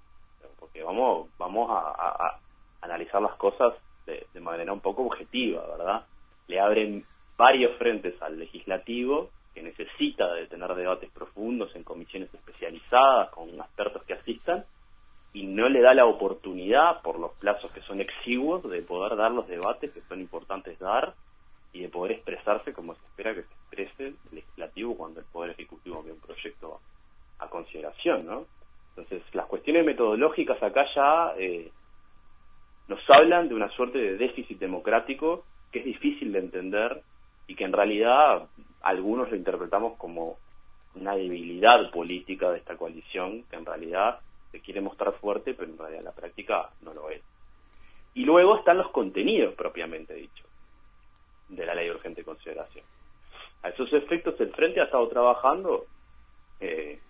Porque 0.61 0.83
vamos, 0.83 1.31
vamos 1.39 1.71
a, 1.71 2.39
analizar 2.83 3.23
las 3.23 3.35
cosas 3.37 3.73
de, 4.05 4.27
de 4.35 4.41
manera 4.41 4.75
un 4.75 4.81
poco 4.81 5.05
objetiva, 5.05 5.67
¿verdad? 5.67 6.05
Le 6.49 6.61
abren 6.61 7.05
varios 7.39 7.75
frentes 7.79 8.21
al 8.21 8.39
legislativo 8.39 9.31
que 9.55 9.63
necesita 9.63 10.35
de 10.35 10.47
tener 10.49 10.75
debates 10.75 11.11
profundos 11.11 11.75
en 11.77 11.85
comisiones 11.85 12.35
especializadas 12.35 13.31
con 13.31 13.49
expertos 13.49 14.03
que 14.03 14.15
asistan 14.15 14.65
y 15.33 15.47
no 15.47 15.69
le 15.69 15.81
da 15.81 15.95
la 15.95 16.05
oportunidad 16.05 17.01
por 17.01 17.19
los 17.19 17.33
plazos 17.35 17.71
que 17.73 17.81
son 17.81 18.01
exiguos 18.01 18.69
de 18.69 18.83
poder 18.83 19.17
dar 19.17 19.31
los 19.31 19.47
debates 19.47 19.93
que 19.93 20.01
son 20.03 20.21
importantes 20.21 20.79
dar 20.81 21.15
y 21.73 21.83
de 21.83 21.89
poder 21.89 22.13
expresarse 22.13 22.73
como 22.73 22.95
se 22.95 23.07
espera 23.07 23.35
que 23.35 23.43
se 23.43 23.55
exprese 23.55 24.07
el 24.09 24.17
legislativo 24.33 24.97
cuando 24.97 25.21
el 25.21 25.27
poder 25.27 25.53
ejecutivo 25.53 26.03
ve 26.03 26.13
un 26.13 26.21
proyecto 26.21 26.81
a 27.39 27.49
consideración, 27.49 28.27
¿no? 28.27 28.47
Entonces 28.97 29.23
las 29.33 29.47
cuestiones 29.47 29.87
metodológicas 29.87 30.61
acá 30.61 30.87
ya 30.93 31.35
eh, 31.39 31.71
nos 32.89 32.99
hablan 33.11 33.49
de 33.49 33.55
una 33.55 33.69
suerte 33.69 33.99
de 33.99 34.17
déficit 34.17 34.59
democrático 34.59 35.45
que 35.71 35.81
es 35.81 35.85
difícil 35.85 36.33
de 36.33 36.39
entender 36.41 37.03
y 37.49 37.57
que 37.57 37.65
en 37.65 37.73
realidad 37.73 38.47
algunos 38.83 39.31
lo 39.31 39.37
interpretamos 39.37 39.97
como 39.97 40.37
una 40.95 41.17
debilidad 41.17 41.91
política 41.91 42.51
de 42.51 42.59
esta 42.59 42.77
coalición, 42.77 43.43
que 43.45 43.57
en 43.57 43.67
realidad 43.67 44.21
se 44.53 44.61
quiere 44.61 44.81
mostrar 44.81 45.15
fuerte, 45.15 45.55
pero 45.55 45.71
en 45.71 45.79
realidad 45.79 46.01
en 46.01 46.05
la 46.05 46.13
práctica 46.13 46.71
no 46.83 46.95
lo 46.95 47.11
es. 47.11 47.23
Y 48.15 48.25
luego 48.25 48.57
están 48.57 48.79
los 48.79 48.91
contenidos 48.91 49.55
propiamente 49.55 50.15
dichos 50.15 50.47
de 51.49 51.67
la 51.67 51.75
ley 51.75 51.87
de 51.87 51.93
urgente 51.93 52.25
consideración. 52.25 52.85
A 53.63 53.71
esos 53.71 53.93
efectos 53.93 54.39
el 54.41 54.53
Frente 54.53 54.81
ha 54.81 54.85
estado 54.85 55.09
trabajando 55.09 55.87
eh, 56.61 57.01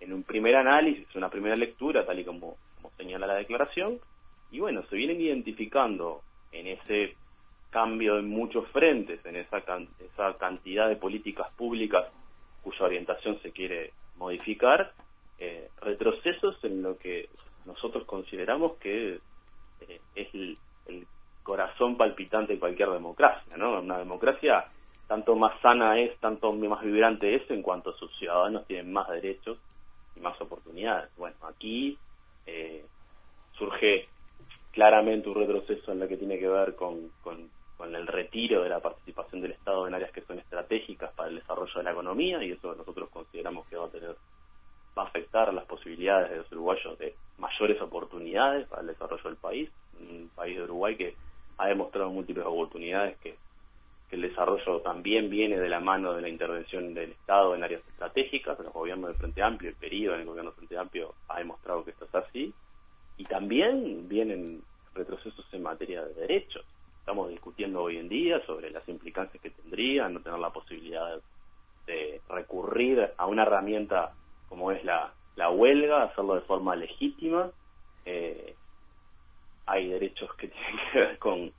en 0.00 0.12
un 0.12 0.22
primer 0.22 0.56
análisis, 0.56 1.06
una 1.14 1.30
primera 1.30 1.56
lectura, 1.56 2.04
tal 2.04 2.18
y 2.18 2.24
como 2.24 2.56
señala 2.96 3.26
la 3.26 3.34
declaración, 3.34 4.00
y 4.50 4.60
bueno, 4.60 4.82
se 4.88 4.96
vienen 4.96 5.20
identificando 5.20 6.22
en 6.52 6.68
ese 6.68 7.16
cambio 7.70 8.18
en 8.18 8.28
muchos 8.28 8.66
frentes, 8.68 9.24
en 9.26 9.36
esa, 9.36 9.58
esa 9.58 10.36
cantidad 10.38 10.88
de 10.88 10.96
políticas 10.96 11.50
públicas 11.52 12.06
cuya 12.62 12.84
orientación 12.84 13.40
se 13.40 13.52
quiere 13.52 13.92
modificar, 14.16 14.92
eh, 15.38 15.68
retrocesos 15.80 16.62
en 16.64 16.82
lo 16.82 16.98
que 16.98 17.28
nosotros 17.64 18.04
consideramos 18.04 18.76
que 18.78 19.20
eh, 19.80 20.00
es 20.14 20.34
el, 20.34 20.58
corazón 21.42 21.96
palpitante 21.96 22.52
de 22.52 22.58
cualquier 22.58 22.90
democracia, 22.90 23.56
¿no? 23.56 23.80
Una 23.80 23.96
democracia 23.96 24.66
tanto 25.06 25.34
más 25.34 25.58
sana 25.62 25.98
es, 25.98 26.14
tanto 26.18 26.52
más 26.52 26.82
vibrante 26.84 27.34
es 27.36 27.50
en 27.50 27.62
cuanto 27.62 27.94
sus 27.94 28.14
ciudadanos 28.18 28.66
tienen 28.66 28.92
más 28.92 29.08
derechos 29.08 29.58
y 30.14 30.20
más 30.20 30.38
oportunidades. 30.42 31.08
Bueno, 31.16 31.36
aquí 31.44 31.96
eh, 32.44 32.84
surge 33.56 34.08
claramente 34.72 35.30
un 35.30 35.36
retroceso 35.36 35.90
en 35.90 36.00
lo 36.00 36.08
que 36.08 36.18
tiene 36.18 36.38
que 36.38 36.48
ver 36.48 36.76
con, 36.76 37.10
con, 37.78 37.94
el 37.94 38.06
retiro 38.06 38.62
de 38.62 38.68
la 38.68 38.80
participación 38.80 39.40
del 39.40 39.52
Estado 39.52 39.86
en 39.86 39.94
áreas 39.94 40.12
que 40.12 40.22
son 40.22 40.38
estratégicas 40.38 41.12
para 41.14 41.30
el 41.30 41.36
desarrollo 41.36 41.72
de 41.74 41.82
la 41.84 41.92
economía 41.92 42.44
y 42.44 42.52
eso 42.52 42.74
nosotros 42.74 43.08
consideramos 43.08 43.66
que 43.68 43.76
va 43.76 43.86
a 43.86 43.90
tener 43.90 44.16
va 44.98 45.04
a 45.04 45.06
afectar 45.06 45.54
las 45.54 45.64
posibilidades 45.64 46.30
de 46.30 46.36
los 46.38 46.52
uruguayos 46.52 46.98
de 46.98 47.14
mayores 47.38 47.80
oportunidades 47.80 48.66
para 48.66 48.82
el 48.82 48.88
desarrollo 48.88 49.22
del 49.22 49.36
país, 49.36 49.70
un 50.00 50.28
país 50.34 50.56
de 50.56 50.64
Uruguay 50.64 50.96
que 50.96 51.14
ha 51.56 51.68
demostrado 51.68 52.10
múltiples 52.10 52.44
oportunidades 52.44 53.16
que, 53.18 53.36
el 54.10 54.22
desarrollo 54.22 54.80
también 54.80 55.28
viene 55.28 55.58
de 55.58 55.68
la 55.68 55.80
mano 55.80 56.14
de 56.14 56.22
la 56.22 56.30
intervención 56.30 56.94
del 56.94 57.10
Estado 57.10 57.54
en 57.54 57.62
áreas 57.62 57.82
estratégicas, 57.88 58.58
los 58.58 58.72
gobiernos 58.72 59.10
del 59.10 59.18
Frente 59.18 59.42
Amplio, 59.42 59.68
el 59.68 59.76
periodo 59.76 60.14
en 60.14 60.22
el 60.22 60.26
gobierno 60.26 60.50
del 60.50 60.56
Frente 60.56 60.78
Amplio 60.78 61.14
ha 61.28 61.36
demostrado 61.36 61.84
que 61.84 61.90
esto 61.90 62.06
es 62.06 62.14
así, 62.14 62.54
y 63.18 63.24
también 63.24 64.08
vienen 64.08 64.62
retrocesos 64.94 65.44
en 65.52 65.62
materia 65.62 66.02
de 66.06 66.14
derechos. 66.14 66.64
Estamos 67.08 67.30
discutiendo 67.30 67.84
hoy 67.84 67.96
en 67.96 68.06
día 68.06 68.38
sobre 68.44 68.70
las 68.70 68.86
implicancias 68.86 69.42
que 69.42 69.48
tendría 69.48 70.10
no 70.10 70.20
tener 70.20 70.38
la 70.38 70.50
posibilidad 70.50 71.18
de 71.86 72.20
recurrir 72.28 73.14
a 73.16 73.24
una 73.24 73.44
herramienta 73.44 74.12
como 74.46 74.72
es 74.72 74.84
la, 74.84 75.14
la 75.34 75.48
huelga, 75.48 76.02
hacerlo 76.02 76.34
de 76.34 76.42
forma 76.42 76.76
legítima. 76.76 77.50
Eh, 78.04 78.54
hay 79.64 79.88
derechos 79.88 80.34
que 80.34 80.48
tienen 80.48 80.76
que 80.92 80.98
ver 80.98 81.18
con, 81.18 81.50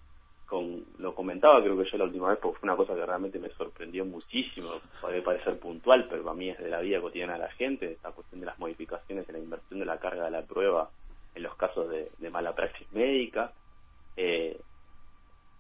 con, 0.46 0.86
lo 1.00 1.16
comentaba 1.16 1.64
creo 1.64 1.76
que 1.76 1.90
yo 1.90 1.98
la 1.98 2.04
última 2.04 2.30
vez, 2.30 2.38
porque 2.38 2.60
fue 2.60 2.70
una 2.70 2.78
cosa 2.78 2.94
que 2.94 3.08
realmente 3.08 3.40
me 3.40 3.50
sorprendió 3.50 4.06
muchísimo, 4.06 4.70
puede 5.02 5.24
parecer 5.24 5.58
puntual, 5.58 6.06
pero 6.12 6.22
para 6.22 6.36
mí 6.36 6.52
es 6.52 6.60
de 6.60 6.70
la 6.70 6.82
vida 6.82 7.02
cotidiana 7.02 7.34
de 7.34 7.40
la 7.40 7.52
gente, 7.54 7.94
esta 7.94 8.12
cuestión 8.12 8.40
de 8.40 8.46
las 8.46 8.60
modificaciones 8.60 9.26
de 9.26 9.34
la 9.34 9.40
inversión 9.40 9.80
de 9.80 9.88
la 9.88 9.98
carga 9.98 10.26
de 10.26 10.32
la 10.32 10.44
prueba 10.44 10.92
en 11.34 11.42
los 11.42 11.56
casos 11.56 11.90
de, 11.90 12.30
mala 12.30 12.54
praxis 12.54 12.86
médica. 12.92 13.52
Eh, 14.16 14.60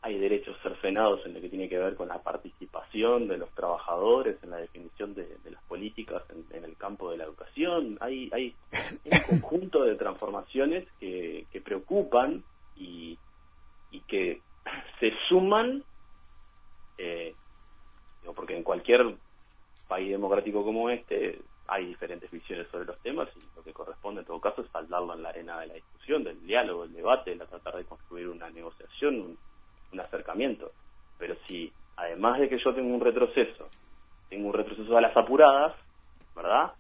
hay 0.02 0.18
derechos 0.18 0.58
cercenados 0.64 1.26
en 1.26 1.34
lo 1.34 1.42
que 1.42 1.50
tiene 1.50 1.68
que 1.68 1.78
ver 1.78 1.96
con 1.96 2.08
la 2.08 2.22
participación 2.22 3.28
de 3.28 3.38
los 3.38 3.50
trabajadores 3.52 4.42
en 4.44 4.52
la 4.52 4.58
definición 4.58 5.14
de, 5.14 5.38
las 5.50 5.62
políticas 5.64 6.24
en, 6.52 6.64
el 6.64 6.78
campo 6.78 7.12
de 7.12 7.18
la 7.18 7.26
educación. 7.26 7.98
Hay, 8.00 8.30
hay 8.32 8.56
un 9.04 9.40
conjunto 9.42 9.84
de 9.84 9.96
transformaciones 9.96 10.88
que, 11.00 11.46
preocupan 11.64 12.44
y, 12.78 13.18
y, 13.92 14.00
que 14.02 14.42
se 15.00 15.12
suman, 15.28 15.84
eh, 16.98 17.36
porque 18.36 18.56
en 18.56 18.64
cualquier 18.64 19.16
país 19.88 20.12
democrático 20.12 20.64
como 20.64 20.90
este 20.90 21.40
hay 21.68 21.86
diferentes 21.86 22.32
visiones 22.32 22.68
sobre 22.68 22.86
los 22.86 22.98
temas 23.00 23.28
y 23.36 23.56
lo 23.56 23.64
que 23.64 23.74
corresponde 23.74 24.22
en 24.22 24.28
todo 24.28 24.40
caso 24.40 24.62
es 24.62 24.72
saldarlo 24.72 25.14
en 25.14 25.24
la 25.24 25.30
arena 25.30 25.60
de 25.60 25.68
la 25.68 25.74
discusión, 25.76 26.24
del 26.24 26.42
diálogo, 26.46 26.84
del 26.84 26.94
debate, 26.94 27.36
de 27.36 27.46
tratar 27.46 27.76
de 27.76 27.86
construir 27.86 28.28
una 28.28 28.50
negociación, 28.50 29.20
un, 29.22 29.38
acercamiento. 29.98 30.72
Pero 31.18 31.36
si, 31.48 31.72
además 31.96 32.40
de 32.40 32.50
que 32.50 32.60
yo 32.60 32.74
tengo 32.74 32.94
un 32.94 33.02
retroceso, 33.02 33.70
tengo 34.30 34.48
un 34.48 34.54
retroceso 34.54 34.98
a 34.98 35.02
las 35.02 35.16
apuradas, 35.16 35.74
¿verdad? 36.36 36.74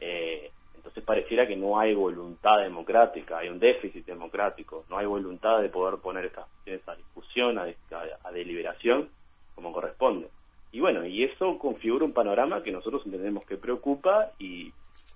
Eh, 0.00 0.50
entonces 0.76 1.04
pareciera 1.04 1.46
que 1.46 1.56
no 1.56 1.78
hay 1.78 1.94
voluntad 1.94 2.58
democrática, 2.58 3.38
hay 3.38 3.48
un 3.48 3.58
déficit 3.58 4.04
democrático, 4.04 4.84
no 4.90 4.98
hay 4.98 5.06
voluntad 5.06 5.60
de 5.60 5.68
poder 5.68 6.00
poner 6.00 6.26
estas 6.26 6.88
a 6.88 6.96
discusión, 6.96 7.58
a 7.58 8.32
deliberación, 8.32 9.08
como 9.54 9.72
corresponde. 9.72 10.28
Y 10.72 10.80
bueno, 10.80 11.04
y 11.04 11.22
eso 11.22 11.58
configura 11.58 12.04
un 12.04 12.14
panorama 12.14 12.62
que 12.62 12.72
nosotros 12.72 13.02
entendemos 13.04 13.44
que 13.44 13.58
preocupa 13.58 14.30
y 14.38 14.72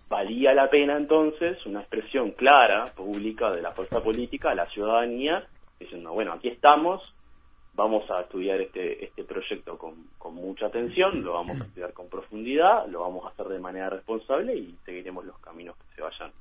valía 0.08 0.54
la 0.54 0.68
pena 0.68 0.96
entonces 0.96 1.64
una 1.66 1.80
expresión 1.80 2.32
clara, 2.32 2.84
pública 2.94 3.50
de 3.50 3.62
la 3.62 3.72
fuerza 3.72 4.02
política 4.02 4.50
a 4.50 4.54
la 4.54 4.66
ciudadanía, 4.66 5.46
diciendo, 5.80 6.12
bueno, 6.12 6.32
aquí 6.32 6.48
estamos, 6.48 7.14
vamos 7.76 8.10
a 8.10 8.22
estudiar 8.22 8.60
este, 8.60 9.04
este 9.04 9.22
proyecto 9.24 9.76
con, 9.76 9.94
con 10.18 10.34
mucha 10.34 10.66
atención, 10.66 11.22
lo 11.22 11.34
vamos 11.34 11.60
a 11.60 11.64
estudiar 11.64 11.92
con 11.92 12.08
profundidad, 12.08 12.86
lo 12.88 13.02
vamos 13.02 13.24
a 13.24 13.28
hacer 13.28 13.46
de 13.48 13.60
manera 13.60 13.90
responsable 13.90 14.56
y 14.56 14.74
seguiremos 14.84 15.24
los 15.24 15.38
caminos 15.38 15.76
que 15.76 15.96
se 15.96 16.02
vayan, 16.02 16.32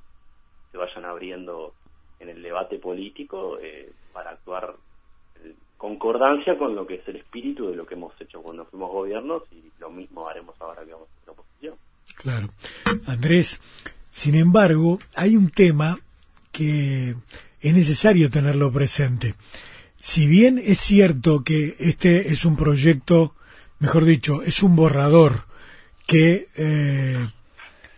se 0.72 0.78
vayan 0.78 1.04
abriendo 1.04 1.74
en 2.18 2.30
el 2.30 2.42
debate 2.42 2.78
político 2.78 3.58
eh, 3.60 3.92
para 4.12 4.30
actuar 4.30 4.74
concordancia 5.76 6.56
con 6.56 6.74
lo 6.74 6.86
que 6.86 6.94
es 6.94 7.08
el 7.08 7.16
espíritu 7.16 7.68
de 7.68 7.76
lo 7.76 7.86
que 7.86 7.94
hemos 7.94 8.18
hecho 8.20 8.42
cuando 8.42 8.64
fuimos 8.64 8.90
gobiernos 8.90 9.42
y 9.52 9.62
lo 9.78 9.90
mismo 9.90 10.26
haremos 10.28 10.54
ahora 10.60 10.84
que 10.84 10.92
vamos 10.92 11.08
a 11.08 11.20
ser 11.20 11.30
oposición. 11.30 11.74
Claro. 12.16 12.48
Andrés, 13.06 13.60
sin 14.10 14.36
embargo, 14.36 14.98
hay 15.14 15.36
un 15.36 15.50
tema 15.50 15.98
que 16.50 17.14
es 17.60 17.74
necesario 17.74 18.30
tenerlo 18.30 18.72
presente. 18.72 19.34
Si 20.08 20.28
bien 20.28 20.62
es 20.64 20.78
cierto 20.78 21.42
que 21.42 21.74
este 21.80 22.32
es 22.32 22.44
un 22.44 22.54
proyecto, 22.54 23.34
mejor 23.80 24.04
dicho, 24.04 24.40
es 24.44 24.62
un 24.62 24.76
borrador 24.76 25.46
que 26.06 26.46
eh, 26.54 27.28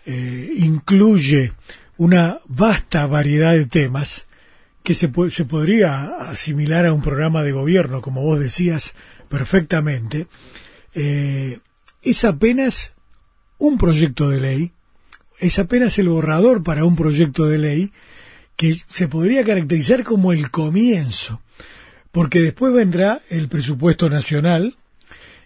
eh, 0.06 0.52
incluye 0.56 1.52
una 1.98 2.40
vasta 2.46 3.06
variedad 3.06 3.52
de 3.52 3.66
temas, 3.66 4.26
que 4.82 4.94
se, 4.94 5.12
se 5.30 5.44
podría 5.44 6.04
asimilar 6.30 6.86
a 6.86 6.94
un 6.94 7.02
programa 7.02 7.42
de 7.42 7.52
gobierno, 7.52 8.00
como 8.00 8.22
vos 8.22 8.40
decías 8.40 8.94
perfectamente, 9.28 10.28
eh, 10.94 11.58
es 12.00 12.24
apenas 12.24 12.94
un 13.58 13.76
proyecto 13.76 14.30
de 14.30 14.40
ley, 14.40 14.72
es 15.40 15.58
apenas 15.58 15.98
el 15.98 16.08
borrador 16.08 16.62
para 16.62 16.86
un 16.86 16.96
proyecto 16.96 17.44
de 17.44 17.58
ley 17.58 17.92
que 18.56 18.80
se 18.88 19.08
podría 19.08 19.44
caracterizar 19.44 20.04
como 20.04 20.32
el 20.32 20.50
comienzo, 20.50 21.42
porque 22.12 22.40
después 22.40 22.72
vendrá 22.72 23.20
el 23.28 23.48
presupuesto 23.48 24.08
nacional 24.10 24.76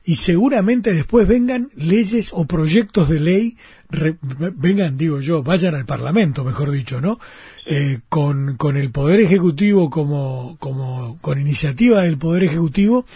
y 0.04 0.16
seguramente 0.16 0.92
después 0.92 1.28
vengan 1.28 1.70
leyes 1.76 2.30
o 2.32 2.44
proyectos 2.44 3.08
de 3.08 3.20
ley 3.20 3.56
vengan, 3.92 4.96
digo 4.96 5.20
yo, 5.20 5.42
vayan 5.42 5.74
al 5.74 5.84
Parlamento, 5.84 6.44
mejor 6.44 6.70
dicho, 6.70 7.00
¿no? 7.00 7.20
Eh, 7.66 8.00
con, 8.08 8.56
con 8.56 8.76
el 8.76 8.90
Poder 8.90 9.20
Ejecutivo 9.20 9.90
como, 9.90 10.56
como, 10.58 11.18
con 11.20 11.40
iniciativa 11.40 12.02
del 12.02 12.18
Poder 12.18 12.44
Ejecutivo 12.44 13.06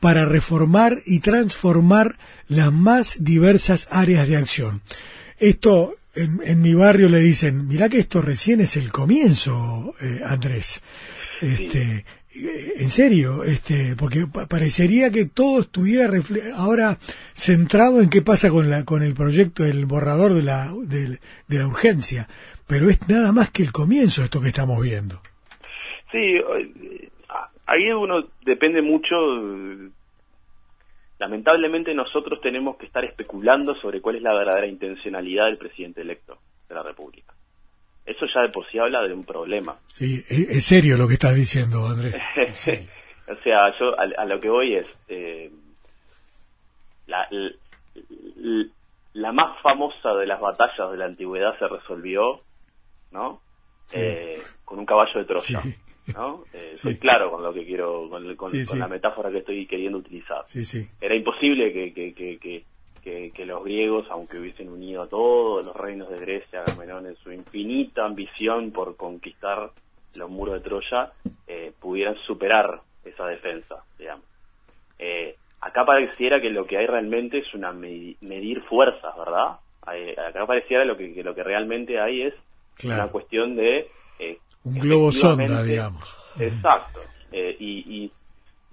para 0.00 0.24
reformar 0.24 0.98
y 1.06 1.20
transformar 1.20 2.18
las 2.48 2.72
más 2.72 3.22
diversas 3.24 3.88
áreas 3.90 4.28
de 4.28 4.36
acción. 4.36 4.82
Esto, 5.38 5.94
en, 6.14 6.40
en 6.44 6.60
mi 6.60 6.74
barrio 6.74 7.08
le 7.08 7.20
dicen, 7.20 7.66
mira 7.68 7.88
que 7.88 8.00
esto 8.00 8.20
recién 8.20 8.60
es 8.60 8.76
el 8.76 8.92
comienzo, 8.92 9.94
eh, 10.00 10.20
Andrés. 10.26 10.82
Este, 11.40 12.04
en 12.36 12.90
serio, 12.90 13.44
este, 13.44 13.94
porque 13.96 14.26
parecería 14.48 15.10
que 15.10 15.26
todo 15.26 15.60
estuviera 15.60 16.10
ahora 16.56 16.96
centrado 17.32 18.00
en 18.00 18.10
qué 18.10 18.22
pasa 18.22 18.50
con 18.50 18.70
la 18.70 18.84
con 18.84 19.02
el 19.02 19.14
proyecto, 19.14 19.64
el 19.64 19.86
borrador 19.86 20.34
de 20.34 20.42
la 20.42 20.68
de, 20.86 21.18
la 21.48 21.66
urgencia, 21.66 22.26
pero 22.66 22.88
es 22.88 23.08
nada 23.08 23.32
más 23.32 23.50
que 23.50 23.62
el 23.62 23.72
comienzo 23.72 24.24
esto 24.24 24.40
que 24.40 24.48
estamos 24.48 24.82
viendo. 24.82 25.20
Sí, 26.10 26.40
ahí 27.66 27.90
uno 27.92 28.28
depende 28.44 28.82
mucho. 28.82 29.14
Lamentablemente 31.18 31.94
nosotros 31.94 32.40
tenemos 32.40 32.76
que 32.76 32.86
estar 32.86 33.04
especulando 33.04 33.74
sobre 33.76 34.00
cuál 34.00 34.16
es 34.16 34.22
la 34.22 34.34
verdadera 34.34 34.66
intencionalidad 34.66 35.46
del 35.46 35.58
presidente 35.58 36.00
electo 36.00 36.38
de 36.68 36.74
la 36.74 36.82
República. 36.82 37.32
Eso 38.06 38.26
ya 38.32 38.42
de 38.42 38.50
por 38.50 38.68
sí 38.70 38.78
habla 38.78 39.02
de 39.02 39.14
un 39.14 39.24
problema. 39.24 39.78
Sí, 39.86 40.22
es 40.28 40.64
serio 40.64 40.96
lo 40.96 41.08
que 41.08 41.14
estás 41.14 41.34
diciendo, 41.34 41.86
Andrés. 41.86 42.14
o 43.28 43.42
sea, 43.42 43.78
yo 43.78 43.98
a, 43.98 44.24
lo 44.26 44.40
que 44.40 44.48
voy 44.48 44.74
es, 44.74 44.86
eh, 45.08 45.50
la, 47.06 47.26
la 49.14 49.32
más 49.32 49.60
famosa 49.62 50.14
de 50.14 50.26
las 50.26 50.40
batallas 50.40 50.90
de 50.90 50.96
la 50.98 51.06
antigüedad 51.06 51.58
se 51.58 51.66
resolvió, 51.66 52.42
¿no? 53.10 53.40
Eh, 53.92 54.38
con 54.64 54.78
un 54.78 54.86
caballo 54.86 55.20
de 55.20 55.24
Troya. 55.24 55.62
¿no? 56.14 56.44
Eh, 56.52 56.76
soy 56.76 56.98
claro 56.98 57.30
con 57.30 57.42
lo 57.42 57.52
que 57.54 57.64
quiero, 57.64 58.02
con, 58.10 58.52
la 58.78 58.88
metáfora 58.88 59.30
que 59.30 59.38
estoy 59.38 59.66
queriendo 59.66 59.98
utilizar. 59.98 60.44
Era 61.00 61.16
imposible 61.16 61.72
que, 61.72 61.94
que, 61.94 62.12
que, 62.12 62.64
los 63.46 63.64
griegos, 63.64 64.06
aunque 64.10 64.38
hubiesen 64.38 64.68
unido 64.68 65.02
a 65.02 65.08
todos 65.08 65.66
los 65.66 65.76
reinos 65.76 66.08
de 66.10 66.18
Grecia, 66.18 66.62
Agamenón, 66.62 67.06
en 67.06 67.16
su 67.16 67.32
infinita 67.32 68.04
ambición 68.04 68.72
por 68.72 68.96
conquistar 68.96 69.70
los 70.16 70.30
muros 70.30 70.54
de 70.54 70.60
Troya, 70.60 71.12
eh, 71.46 71.72
pudieran 71.78 72.16
superar 72.26 72.80
esa 73.04 73.26
defensa, 73.26 73.76
digamos. 73.98 74.24
Eh, 74.98 75.36
acá 75.60 75.84
pareciera 75.84 76.40
que 76.40 76.50
lo 76.50 76.66
que 76.66 76.78
hay 76.78 76.86
realmente 76.86 77.38
es 77.38 77.54
una 77.54 77.72
medir 77.72 78.62
fuerzas, 78.62 79.14
¿verdad? 79.16 79.58
acá 80.26 80.46
pareciera 80.46 80.84
lo 80.84 80.96
que, 80.96 81.22
lo 81.22 81.34
que 81.34 81.42
realmente 81.42 82.00
hay 82.00 82.22
es 82.22 82.34
una 82.84 83.08
cuestión 83.08 83.54
de... 83.54 83.88
Eh, 84.18 84.38
Un 84.64 84.78
globo 84.78 85.12
sonda, 85.12 85.62
digamos. 85.62 86.16
Exacto. 86.38 87.00
Eh, 87.32 87.56
y, 87.58 88.10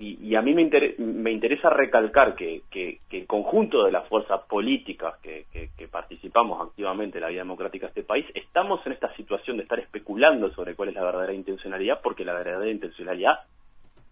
y, 0.01 0.35
a 0.35 0.41
mí 0.41 0.55
me, 0.55 0.67
me 0.97 1.31
interesa 1.31 1.69
recalcar 1.69 2.33
que, 2.33 2.63
que, 2.71 2.99
el 3.11 3.27
conjunto 3.27 3.83
de 3.83 3.91
las 3.91 4.07
fuerzas 4.07 4.41
políticas 4.49 5.19
que, 5.21 5.45
que, 5.51 5.87
participamos 5.87 6.59
activamente 6.67 7.17
en 7.17 7.21
la 7.21 7.29
vida 7.29 7.41
democrática 7.41 7.85
de 7.85 7.89
este 7.89 8.03
país, 8.03 8.25
estamos 8.33 8.85
en 8.87 8.93
esta 8.93 9.13
situación 9.15 9.57
de 9.57 9.63
estar 9.63 9.79
especulando 9.79 10.51
sobre 10.53 10.73
cuál 10.73 10.89
es 10.89 10.95
la 10.95 11.03
verdadera 11.03 11.33
intencionalidad, 11.33 12.01
porque 12.01 12.25
la 12.25 12.33
verdadera 12.33 12.71
intencionalidad 12.71 13.41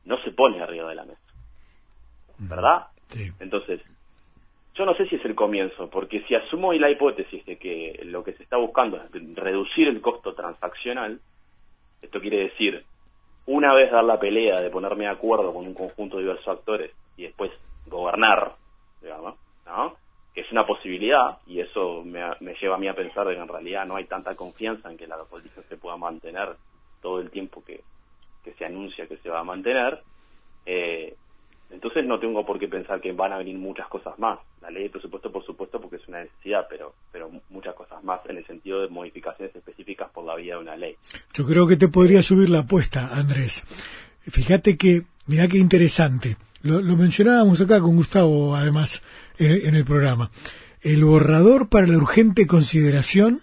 no 0.06 0.22
se 0.22 0.32
pone 0.32 0.62
arriba 0.62 0.90
de 0.90 0.96
la 0.96 1.06
mesa. 1.06 1.24
¿Verdad? 2.38 2.88
Sí. 3.08 3.32
Entonces, 3.40 3.82
yo 4.76 4.86
no 4.86 4.94
sé 4.94 5.08
si 5.08 5.16
es 5.16 5.26
el 5.26 5.36
comienzo, 5.36 5.90
porque 5.90 6.22
si 6.28 6.36
asumo 6.36 6.72
la 6.74 6.92
hipótesis 6.92 7.44
de 7.46 7.58
que 7.58 8.02
lo 8.04 8.24
que 8.24 8.34
se 8.34 8.44
está 8.44 8.58
buscando 8.58 8.98
es 8.98 9.36
reducir 9.36 9.88
el 9.88 10.02
costo 10.02 10.36
transaccional, 10.36 11.20
esto 12.02 12.20
quiere 12.20 12.38
decir 12.38 12.86
una 13.50 13.74
vez 13.74 13.92
dar 13.92 14.04
la 14.04 14.20
pelea 14.20 14.62
de 14.62 14.70
ponerme 14.70 15.06
de 15.06 15.10
acuerdo 15.10 15.52
con 15.52 15.66
un 15.66 15.74
conjunto 15.74 16.18
de 16.18 16.24
diversos 16.24 16.48
actores 16.48 16.92
y 17.18 17.24
después 17.24 17.52
gobernar, 17.88 18.54
digamos, 19.02 19.36
¿no? 19.66 19.96
que 20.36 20.42
es 20.42 20.52
una 20.52 20.68
posibilidad 20.68 21.40
y 21.48 21.60
eso 21.60 22.04
me, 22.06 22.22
lleva 22.62 22.76
a 22.76 22.78
mí 22.78 22.88
a 22.88 22.94
pensar 22.94 23.28
de 23.28 23.34
que 23.34 23.42
en 23.42 23.48
realidad 23.48 23.88
no 23.88 23.96
hay 23.96 24.06
tanta 24.06 24.36
confianza 24.36 24.92
en 24.92 24.98
que 24.98 25.08
la 25.08 25.18
política 25.24 25.64
se 25.68 25.78
pueda 25.78 25.98
mantener 25.98 26.58
todo 27.02 27.20
el 27.20 27.32
tiempo 27.32 27.64
que, 27.66 27.82
se 28.56 28.66
anuncia 28.66 29.08
que 29.08 29.18
se 29.18 29.30
va 29.30 29.40
a 29.40 29.44
mantener. 29.44 30.02
Eh, 30.66 31.16
entonces 31.70 32.06
no 32.06 32.20
tengo 32.20 32.46
por 32.46 32.60
qué 32.60 32.68
pensar 32.68 33.00
que 33.00 33.12
van 33.12 33.32
a 33.32 33.38
venir 33.38 33.56
muchas 33.56 33.88
cosas 33.88 34.18
más. 34.18 34.40
La 34.62 34.72
ley 34.72 34.84
de 34.84 34.90
presupuesto, 34.90 35.32
por 35.32 35.46
supuesto, 35.46 35.80
porque 35.80 35.98
es 35.98 36.08
una 36.08 36.24
necesidad, 36.24 36.66
pero, 36.70 36.96
pero 37.12 37.30
muchas 37.50 37.76
cosas 37.76 38.04
más 38.04 38.22
en 38.28 38.38
el 38.38 38.48
sentido 38.48 38.82
de 38.82 38.88
modificaciones 38.88 39.56
específicas 39.56 40.10
por 40.10 40.26
la 40.26 40.36
vía 40.36 40.56
de 40.56 40.62
una 40.62 40.76
ley. 40.76 40.96
Yo 41.34 41.46
creo 41.46 41.68
que 41.68 41.78
te 41.78 41.88
podría 41.88 42.24
subir 42.24 42.50
la 42.50 42.60
apuesta, 42.60 43.10
Andrés. 43.14 43.66
Fíjate 44.22 44.78
que, 44.78 45.04
mira 45.28 45.48
qué 45.48 45.58
interesante. 45.58 46.38
Lo, 46.62 46.82
mencionábamos 46.82 47.62
acá 47.62 47.80
con 47.80 47.96
Gustavo, 47.96 48.56
además, 48.56 49.04
en, 49.38 49.76
el 49.76 49.86
programa. 49.86 50.32
El 50.82 51.06
borrador 51.06 51.70
para 51.70 51.88
la 51.88 51.98
urgente 51.98 52.48
consideración 52.48 53.42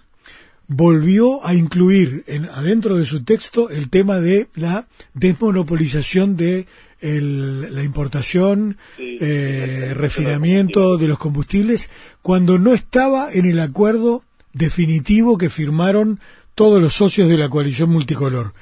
volvió 0.68 1.46
a 1.46 1.54
incluir 1.54 2.24
en, 2.26 2.46
adentro 2.46 2.96
de 2.96 3.06
su 3.06 3.24
texto 3.24 3.70
el 3.70 3.88
tema 3.88 4.20
de 4.20 4.48
la 4.54 4.88
desmonopolización 5.14 6.36
de 6.36 6.66
la 7.00 7.82
importación, 7.82 8.78
eh, 8.98 9.92
refinamiento 9.94 10.96
de 10.96 11.08
los 11.08 11.18
combustibles, 11.18 11.90
cuando 12.22 12.58
no 12.58 12.72
estaba 12.74 13.32
en 13.32 13.46
el 13.46 13.60
acuerdo 13.60 14.24
definitivo 14.52 15.36
que 15.36 15.50
firmaron 15.50 16.20
todos 16.54 16.80
los 16.80 16.94
socios 16.94 17.28
de 17.28 17.36
la 17.36 17.48
coalición 17.48 17.90
multicolor. 17.90 18.54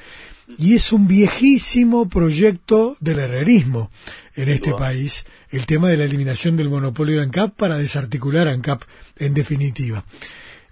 Y 0.59 0.75
es 0.75 0.93
un 0.93 1.07
viejísimo 1.07 2.09
proyecto 2.09 2.97
del 3.01 3.21
herrerismo 3.21 3.91
en 4.35 4.51
este 4.51 4.73
país, 4.73 5.25
el 5.51 5.65
tema 5.65 5.89
de 5.89 5.97
la 5.97 6.05
eliminación 6.05 6.57
del 6.57 6.69
monopolio 6.69 7.17
de 7.17 7.23
ANCAP 7.23 7.55
para 7.55 7.79
desarticular 7.79 8.49
ANCAP 8.49 8.83
en 9.17 9.33
definitiva. 9.33 10.05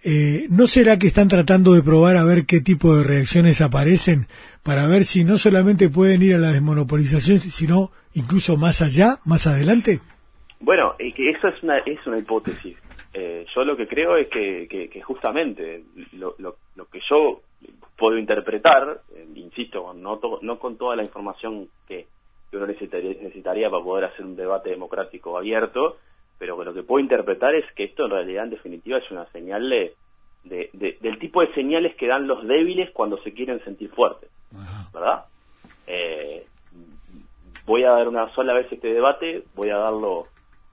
Eh, 0.05 0.47
¿No 0.51 0.67
será 0.67 0.99
que 0.99 1.07
están 1.07 1.29
tratando 1.29 1.75
de 1.75 1.83
probar 1.83 2.17
a 2.17 2.25
ver 2.25 2.45
qué 2.45 2.61
tipo 2.61 2.97
de 2.97 3.05
reacciones 3.05 3.61
aparecen 3.61 4.27
para 4.65 4.87
ver 4.88 5.05
si 5.05 5.23
no 5.23 5.38
solamente 5.38 5.91
pueden 5.91 6.23
ir 6.23 6.35
a 6.35 6.38
la 6.38 6.51
desmonopolización, 6.51 7.38
sino 7.38 7.91
incluso 8.15 8.57
más 8.57 8.83
allá, 8.83 9.19
más 9.25 9.47
adelante? 9.47 10.01
Bueno, 10.61 10.97
que 10.99 11.31
eso 11.31 11.49
es 11.49 11.62
una, 11.62 11.79
es 11.79 12.05
una 12.07 12.19
hipótesis. 12.19 12.77
Eh, 13.15 13.45
yo 13.55 13.65
lo 13.65 13.77
que 13.77 13.87
creo 13.87 14.17
es 14.17 14.29
que, 14.29 15.03
justamente 15.05 15.85
lo, 16.12 16.35
lo, 16.38 16.57
que 16.91 17.01
yo 17.09 17.43
puedo 17.97 18.19
interpretar, 18.19 19.03
eh, 19.15 19.27
insisto, 19.37 19.93
no, 19.95 20.19
no 20.41 20.59
con 20.59 20.77
toda 20.79 20.97
la 20.97 21.05
información 21.05 21.69
que, 21.87 22.07
uno 22.53 22.67
necesitaría, 22.67 23.15
necesitaría 23.23 23.71
para 23.71 23.85
poder 23.85 24.05
hacer 24.07 24.27
un 24.27 24.37
debate 24.37 24.71
democrático 24.71 25.38
abierto, 25.38 25.97
pero 26.42 26.64
lo 26.64 26.74
que 26.74 26.83
puedo 26.83 26.98
interpretar 26.98 27.55
es 27.55 27.64
que 27.76 27.85
esto 27.85 28.07
en 28.07 28.11
realidad 28.11 28.42
en 28.42 28.50
definitiva 28.50 28.98
es 28.98 29.09
una 29.12 29.26
señal 29.26 29.70
de, 29.70 29.94
del 30.42 31.18
tipo 31.20 31.40
de 31.40 31.55
señales 31.55 31.94
que 31.94 32.09
dan 32.09 32.26
los 32.26 32.44
débiles 32.44 32.90
cuando 32.90 33.16
se 33.22 33.33
quieren 33.33 33.62
sentir 33.62 33.90
fuertes, 33.90 34.28
¿verdad? 34.92 35.26
Eh, 35.87 36.44
voy 37.64 37.85
a 37.85 37.90
dar 37.90 38.09
una 38.09 38.28
sola 38.35 38.55
vez 38.55 38.66
este 38.72 38.92
debate, 38.92 39.44
voy 39.55 39.70
a 39.70 39.76
darlo 39.76 40.26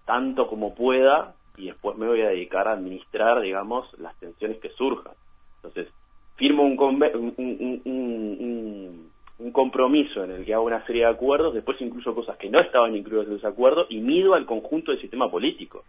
tanto 0.05 0.47
como 0.47 0.73
pueda 0.73 1.35
y 1.55 1.67
después 1.67 1.95
me 1.99 2.07
voy 2.07 2.21
a 2.21 2.29
dedicar 2.29 2.67
a 2.67 2.71
administrar, 2.71 3.39
digamos, 3.39 3.87
las 3.99 4.17
tensiones 4.19 4.57
que 4.57 4.69
surjan. 4.69 5.13
Entonces, 5.57 5.87
firmo 6.35 6.63
un, 6.63 6.79
un, 6.79 7.33
un, 7.37 7.81
un 7.85 9.08
compromiso 9.51 10.23
en 10.23 10.31
el 10.31 10.45
que 10.45 10.53
hago 10.53 10.65
una 10.65 10.85
serie 10.85 11.03
de 11.03 11.11
acuerdos, 11.11 11.53
después 11.53 11.79
incluso 11.79 12.13
cosas 12.13 12.37
que 12.37 12.49
no 12.49 12.59
estaban 12.59 12.95
incluidas 12.95 13.27
en 13.27 13.37
ese 13.37 13.47
acuerdo 13.47 13.85
y 13.89 13.99
mido 13.99 14.33
al 14.33 14.45
conjunto 14.45 14.91
del 14.91 15.01
sistema 15.01 15.31
político 15.31 15.83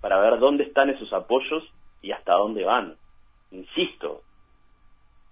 para 0.00 0.20
ver 0.20 0.38
dónde 0.38 0.64
están 0.64 0.90
esos 0.90 1.12
apoyos 1.12 1.64
y 2.00 2.12
hasta 2.12 2.34
dónde 2.34 2.64
van. 2.64 2.94
Insisto, 3.50 4.22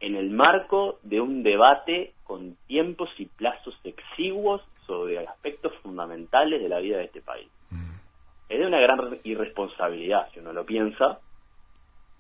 en 0.00 0.16
el 0.16 0.30
marco 0.30 0.98
de 1.02 1.20
un 1.20 1.42
debate 1.42 2.12
con 2.24 2.56
tiempos 2.66 3.08
y 3.18 3.26
plazos 3.26 3.78
exiguos 3.84 4.62
sobre 4.86 5.18
aspectos 5.26 5.74
fundamentales 5.76 6.60
de 6.60 6.68
la 6.68 6.80
vida 6.80 6.98
de 6.98 7.04
este 7.04 7.20
país. 7.20 7.48
Mm. 7.70 7.92
Es 8.48 8.58
de 8.58 8.66
una 8.66 8.80
gran 8.80 9.18
irresponsabilidad, 9.22 10.28
si 10.32 10.40
uno 10.40 10.52
lo 10.52 10.66
piensa, 10.66 11.20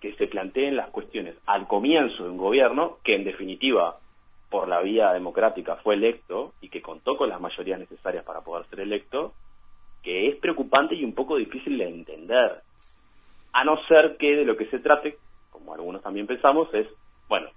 que 0.00 0.14
se 0.14 0.26
planteen 0.26 0.76
las 0.76 0.90
cuestiones 0.90 1.34
al 1.46 1.66
comienzo 1.66 2.24
de 2.24 2.30
un 2.30 2.36
gobierno 2.36 2.98
que 3.02 3.16
en 3.16 3.24
definitiva 3.24 3.98
por 4.54 4.68
la 4.68 4.80
vía 4.82 5.12
democrática 5.12 5.74
fue 5.82 5.96
electo 5.96 6.52
y 6.60 6.68
que 6.68 6.80
contó 6.80 7.16
con 7.16 7.28
las 7.28 7.40
mayorías 7.40 7.80
necesarias 7.80 8.24
para 8.24 8.42
poder 8.42 8.64
ser 8.66 8.78
electo, 8.78 9.32
que 10.00 10.28
es 10.28 10.36
preocupante 10.36 10.94
y 10.94 11.04
un 11.04 11.12
poco 11.12 11.34
difícil 11.34 11.76
de 11.76 11.88
entender. 11.88 12.60
A 13.52 13.64
no 13.64 13.76
ser 13.88 14.16
que 14.16 14.36
de 14.36 14.44
lo 14.44 14.56
que 14.56 14.66
se 14.66 14.78
trate, 14.78 15.18
como 15.50 15.74
algunos 15.74 16.04
también 16.04 16.28
pensamos, 16.28 16.72
es, 16.72 16.86
bueno, 17.28 17.48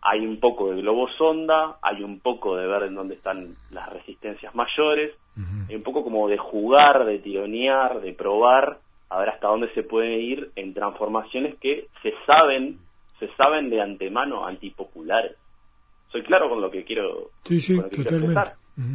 hay 0.00 0.20
un 0.20 0.40
poco 0.40 0.70
de 0.70 0.80
globo 0.80 1.06
sonda, 1.18 1.76
hay 1.82 2.02
un 2.02 2.18
poco 2.20 2.56
de 2.56 2.66
ver 2.66 2.84
en 2.84 2.94
dónde 2.94 3.16
están 3.16 3.54
las 3.70 3.90
resistencias 3.90 4.54
mayores, 4.54 5.14
hay 5.68 5.76
un 5.76 5.82
poco 5.82 6.02
como 6.02 6.28
de 6.28 6.38
jugar, 6.38 7.04
de 7.04 7.18
tironear, 7.18 8.00
de 8.00 8.14
probar, 8.14 8.78
a 9.10 9.18
ver 9.18 9.28
hasta 9.28 9.48
dónde 9.48 9.70
se 9.74 9.82
puede 9.82 10.14
ir 10.14 10.50
en 10.56 10.72
transformaciones 10.72 11.58
que 11.58 11.88
se 12.02 12.14
saben, 12.24 12.78
se 13.18 13.28
saben 13.34 13.68
de 13.68 13.82
antemano 13.82 14.46
antipopulares 14.46 15.36
soy 16.10 16.22
claro 16.22 16.48
con 16.48 16.60
lo 16.60 16.70
que 16.70 16.84
quiero, 16.84 17.30
sí, 17.44 17.60
sí, 17.60 17.80
totalmente. 17.90 18.50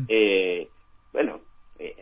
Eh, 0.08 0.68
bueno, 1.14 1.40
eh, 1.80 1.96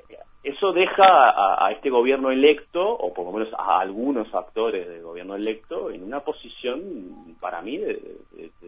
eso 0.43 0.73
deja 0.73 1.65
a, 1.65 1.71
este 1.71 1.89
gobierno 1.89 2.32
electo, 2.32 2.84
o 2.86 3.13
por 3.13 3.26
lo 3.26 3.32
menos 3.32 3.54
a 3.58 3.80
algunos 3.80 4.34
actores 4.34 4.88
del 4.88 5.02
gobierno 5.02 5.36
electo, 5.36 5.91
en 5.91 6.04
una 6.04 6.21
posición, 6.21 7.38
para 7.39 7.62
mí, 7.62 7.78
de, 7.78 8.17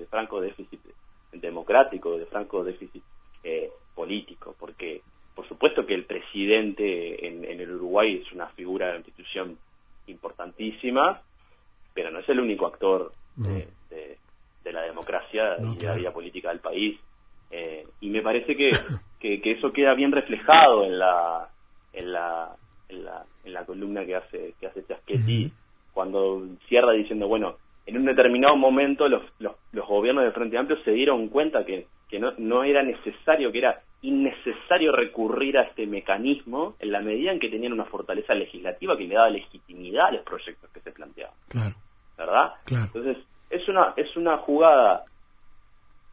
franco 0.09 0.39
déficit 0.39 0.79
democrático, 1.33 2.17
de 2.17 2.25
franco 2.27 2.63
déficit 2.63 3.03
eh, 3.43 3.71
político, 3.93 4.55
porque 4.57 5.01
por 5.35 5.47
supuesto 5.49 5.85
que 5.85 5.93
el 5.93 6.05
presidente 6.05 7.27
en, 7.27 7.43
el 7.43 7.71
Uruguay 7.71 8.21
es 8.25 8.31
una 8.31 8.47
figura 8.47 8.91
de 8.91 8.97
institución 8.97 9.57
importantísima, 10.07 11.21
pero 11.93 12.09
no 12.09 12.19
es 12.19 12.29
el 12.29 12.39
único 12.39 12.67
actor 12.67 13.11
de 13.35 13.67
y 15.35 15.83
la 15.83 15.95
vida 15.95 16.11
política 16.11 16.49
del 16.49 16.59
país. 16.59 16.99
Eh, 17.51 17.85
y 18.01 18.09
me 18.09 18.21
parece 18.21 18.55
que, 19.19 19.41
que, 19.41 19.51
eso 19.51 19.71
queda 19.71 19.93
bien 19.93 20.11
reflejado 20.11 20.83
en 20.83 20.99
la, 20.99 21.49
en 21.93 22.11
la, 22.11 22.55
en 22.89 23.05
la, 23.05 23.23
en 23.43 23.53
la 23.53 23.65
columna 23.65 24.05
que 24.05 24.15
hace, 24.15 24.53
que 24.59 24.67
hace 24.67 24.85
Chaschetti, 24.85 25.51
cuando 25.93 26.43
cierra 26.67 26.91
diciendo, 26.91 27.27
bueno, 27.27 27.55
en 27.85 27.97
un 27.97 28.05
determinado 28.05 28.55
momento 28.55 29.07
los, 29.07 29.23
los, 29.39 29.87
gobiernos 29.87 30.23
del 30.23 30.33
Frente 30.33 30.57
Amplio 30.57 30.77
se 30.83 30.91
dieron 30.91 31.29
cuenta 31.29 31.65
que, 31.65 31.87
que 32.09 32.19
no, 32.19 32.33
no 32.37 32.63
era 32.63 32.83
necesario, 32.83 33.51
que 33.51 33.59
era 33.59 33.81
innecesario 34.01 34.91
recurrir 34.91 35.57
a 35.57 35.63
este 35.63 35.87
mecanismo 35.87 36.75
en 36.79 36.91
la 36.91 37.01
medida 37.01 37.31
en 37.31 37.39
que 37.39 37.49
tenían 37.49 37.73
una 37.73 37.85
fortaleza 37.85 38.33
legislativa 38.33 38.97
que 38.97 39.07
le 39.07 39.15
daba 39.15 39.29
legitimidad 39.29 40.07
a 40.07 40.11
los 40.11 40.23
proyectos 40.23 40.69
que 40.71 40.79
se 40.81 40.91
planteaban. 40.91 41.35
Claro. 41.47 41.75
¿Verdad? 42.17 42.53
Entonces, 42.69 43.17
es 43.49 43.67
una, 43.67 43.93
es 43.95 44.15
una 44.15 44.37
jugada 44.37 45.05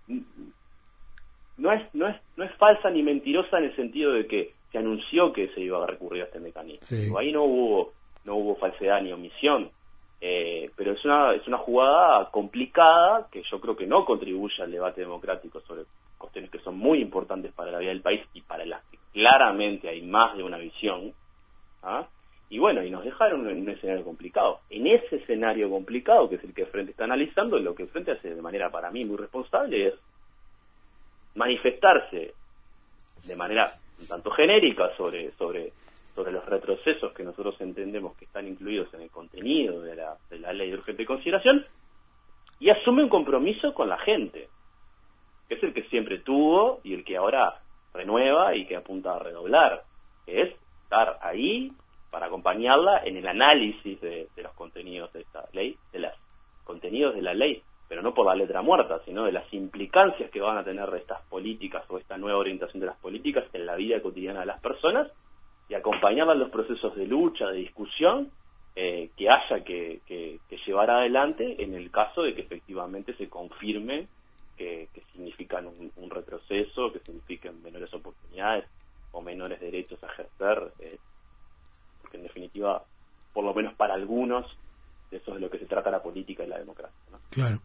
no 0.08 1.72
es, 1.72 1.94
no 1.94 2.08
es, 2.08 2.16
no 2.36 2.44
es 2.44 2.54
falsa 2.56 2.90
ni 2.90 3.02
mentirosa 3.02 3.58
en 3.58 3.64
el 3.64 3.76
sentido 3.76 4.12
de 4.12 4.26
que 4.26 4.54
se 4.70 4.78
anunció 4.78 5.32
que 5.32 5.48
se 5.48 5.60
iba 5.60 5.82
a 5.82 5.86
recurrir 5.86 6.22
a 6.22 6.26
este 6.26 6.40
mecanismo. 6.40 7.18
Ahí 7.18 7.30
no 7.30 7.44
hubo, 7.44 7.92
no 8.24 8.36
hubo 8.36 8.56
falsedad 8.56 9.02
ni 9.02 9.12
omisión. 9.12 9.70
Eh, 10.24 10.70
pero 10.76 10.92
es 10.92 11.04
una, 11.04 11.34
es 11.34 11.46
una 11.48 11.58
jugada 11.58 12.30
complicada 12.30 13.26
que 13.30 13.42
yo 13.50 13.60
creo 13.60 13.74
que 13.74 13.88
no 13.88 14.04
contribuye 14.04 14.62
al 14.62 14.70
debate 14.70 15.00
democrático 15.00 15.60
sobre 15.62 15.82
cuestiones 16.16 16.48
que 16.48 16.60
son 16.60 16.78
muy 16.78 17.00
importantes 17.00 17.52
para 17.52 17.72
la 17.72 17.78
vida 17.78 17.90
del 17.90 18.02
país 18.02 18.22
y 18.32 18.40
para 18.40 18.64
las 18.64 18.84
que 18.84 18.98
claramente 19.12 19.88
hay 19.88 20.02
más 20.02 20.36
de 20.36 20.44
una 20.44 20.58
visión. 20.58 21.12
¿ah? 21.82 22.06
Y 22.52 22.58
bueno, 22.58 22.84
y 22.84 22.90
nos 22.90 23.02
dejaron 23.02 23.48
en 23.48 23.62
un 23.62 23.70
escenario 23.70 24.04
complicado. 24.04 24.60
En 24.68 24.86
ese 24.86 25.16
escenario 25.16 25.70
complicado, 25.70 26.28
que 26.28 26.34
es 26.34 26.44
el 26.44 26.52
que 26.52 26.66
Frente 26.66 26.90
está 26.90 27.04
analizando, 27.04 27.58
lo 27.58 27.74
que 27.74 27.86
Frente 27.86 28.10
hace 28.10 28.34
de 28.34 28.42
manera 28.42 28.68
para 28.68 28.90
mí 28.90 29.06
muy 29.06 29.16
responsable 29.16 29.86
es 29.86 29.94
manifestarse 31.34 32.34
de 33.24 33.36
manera 33.36 33.72
un 33.98 34.06
tanto 34.06 34.30
genérica 34.32 34.94
sobre, 34.98 35.32
sobre 35.32 35.72
sobre 36.14 36.30
los 36.30 36.44
retrocesos 36.44 37.14
que 37.14 37.24
nosotros 37.24 37.58
entendemos 37.58 38.14
que 38.18 38.26
están 38.26 38.46
incluidos 38.46 38.92
en 38.92 39.00
el 39.00 39.10
contenido 39.10 39.80
de 39.80 39.96
la, 39.96 40.18
de 40.28 40.38
la 40.38 40.52
ley 40.52 40.68
de 40.68 40.76
urgente 40.76 41.06
consideración 41.06 41.64
y 42.60 42.68
asume 42.68 43.04
un 43.04 43.08
compromiso 43.08 43.72
con 43.72 43.88
la 43.88 43.96
gente, 43.96 44.50
que 45.48 45.54
es 45.54 45.62
el 45.62 45.72
que 45.72 45.84
siempre 45.84 46.18
tuvo 46.18 46.80
y 46.84 46.92
el 46.92 47.02
que 47.02 47.16
ahora 47.16 47.62
renueva 47.94 48.54
y 48.54 48.66
que 48.66 48.76
apunta 48.76 49.14
a 49.14 49.20
redoblar, 49.20 49.84
que 50.26 50.42
es 50.42 50.54
estar 50.82 51.18
ahí 51.22 51.72
para 52.12 52.26
acompañarla 52.26 53.02
en 53.04 53.16
el 53.16 53.26
análisis 53.26 53.98
de, 54.02 54.28
los 54.36 54.52
contenidos 54.52 55.10
de 55.14 55.22
esta 55.22 55.48
ley, 55.54 55.76
de 55.92 55.98
los 55.98 56.12
contenidos 56.62 57.14
de 57.14 57.22
la 57.22 57.32
ley, 57.32 57.62
pero 57.88 58.02
no 58.02 58.12
por 58.12 58.26
la 58.26 58.34
letra 58.34 58.60
muerta, 58.60 59.00
sino 59.06 59.24
de 59.24 59.32
las 59.32 59.50
implicancias 59.54 60.30
que 60.30 60.40
van 60.40 60.58
a 60.58 60.62
tener 60.62 60.88
estas 60.94 61.22
políticas 61.22 61.84
o 61.88 61.96
esta 61.96 62.18
nueva 62.18 62.38
orientación 62.38 62.80
de 62.80 62.86
las 62.86 62.98
políticas 62.98 63.44
en 63.54 63.64
la 63.64 63.76
vida 63.76 64.02
cotidiana 64.02 64.40
de 64.40 64.46
las 64.46 64.60
personas 64.60 65.10
y 65.70 65.74
acompañarla 65.74 66.34
en 66.34 66.40
los 66.40 66.50
procesos 66.50 66.94
de 66.96 67.06
lucha, 67.06 67.48
de 67.48 67.56
discusión 67.56 68.30
eh, 68.76 69.08
que 69.16 69.28
haya 69.30 69.64
que, 69.64 70.38
llevar 70.66 70.90
adelante 70.90 71.62
en 71.62 71.74
el 71.74 71.90
caso 71.90 72.22
de 72.22 72.34
que 72.34 72.42
efectivamente 72.42 73.14
se 73.14 73.28
confirme 73.28 74.06
que, 74.58 74.88
significan 75.12 75.66
un, 75.66 76.10
retroceso, 76.10 76.92
que 76.92 77.00
significan 77.00 77.62
menores 77.62 77.92
oportunidades 77.94 78.66
o 79.12 79.22
menores 79.22 79.60
derechos 79.60 80.02
a 80.04 80.06
ejercer, 80.08 80.72
eh, 80.78 80.98
en 82.16 82.24
definitiva, 82.24 82.84
por 83.32 83.44
lo 83.44 83.54
menos 83.54 83.74
para 83.74 83.94
algunos, 83.94 84.46
eso 85.10 85.30
es 85.30 85.34
de 85.34 85.40
lo 85.40 85.50
que 85.50 85.58
se 85.58 85.66
trata 85.66 85.90
la 85.90 86.02
política 86.02 86.44
y 86.44 86.48
la 86.48 86.58
democracia. 86.58 86.96
Claro. 87.30 87.60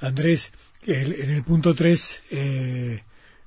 Andrés, 0.00 0.52
en 0.82 1.30
el 1.30 1.42
punto 1.44 1.74
3, 1.74 2.24
eh, 2.30 3.02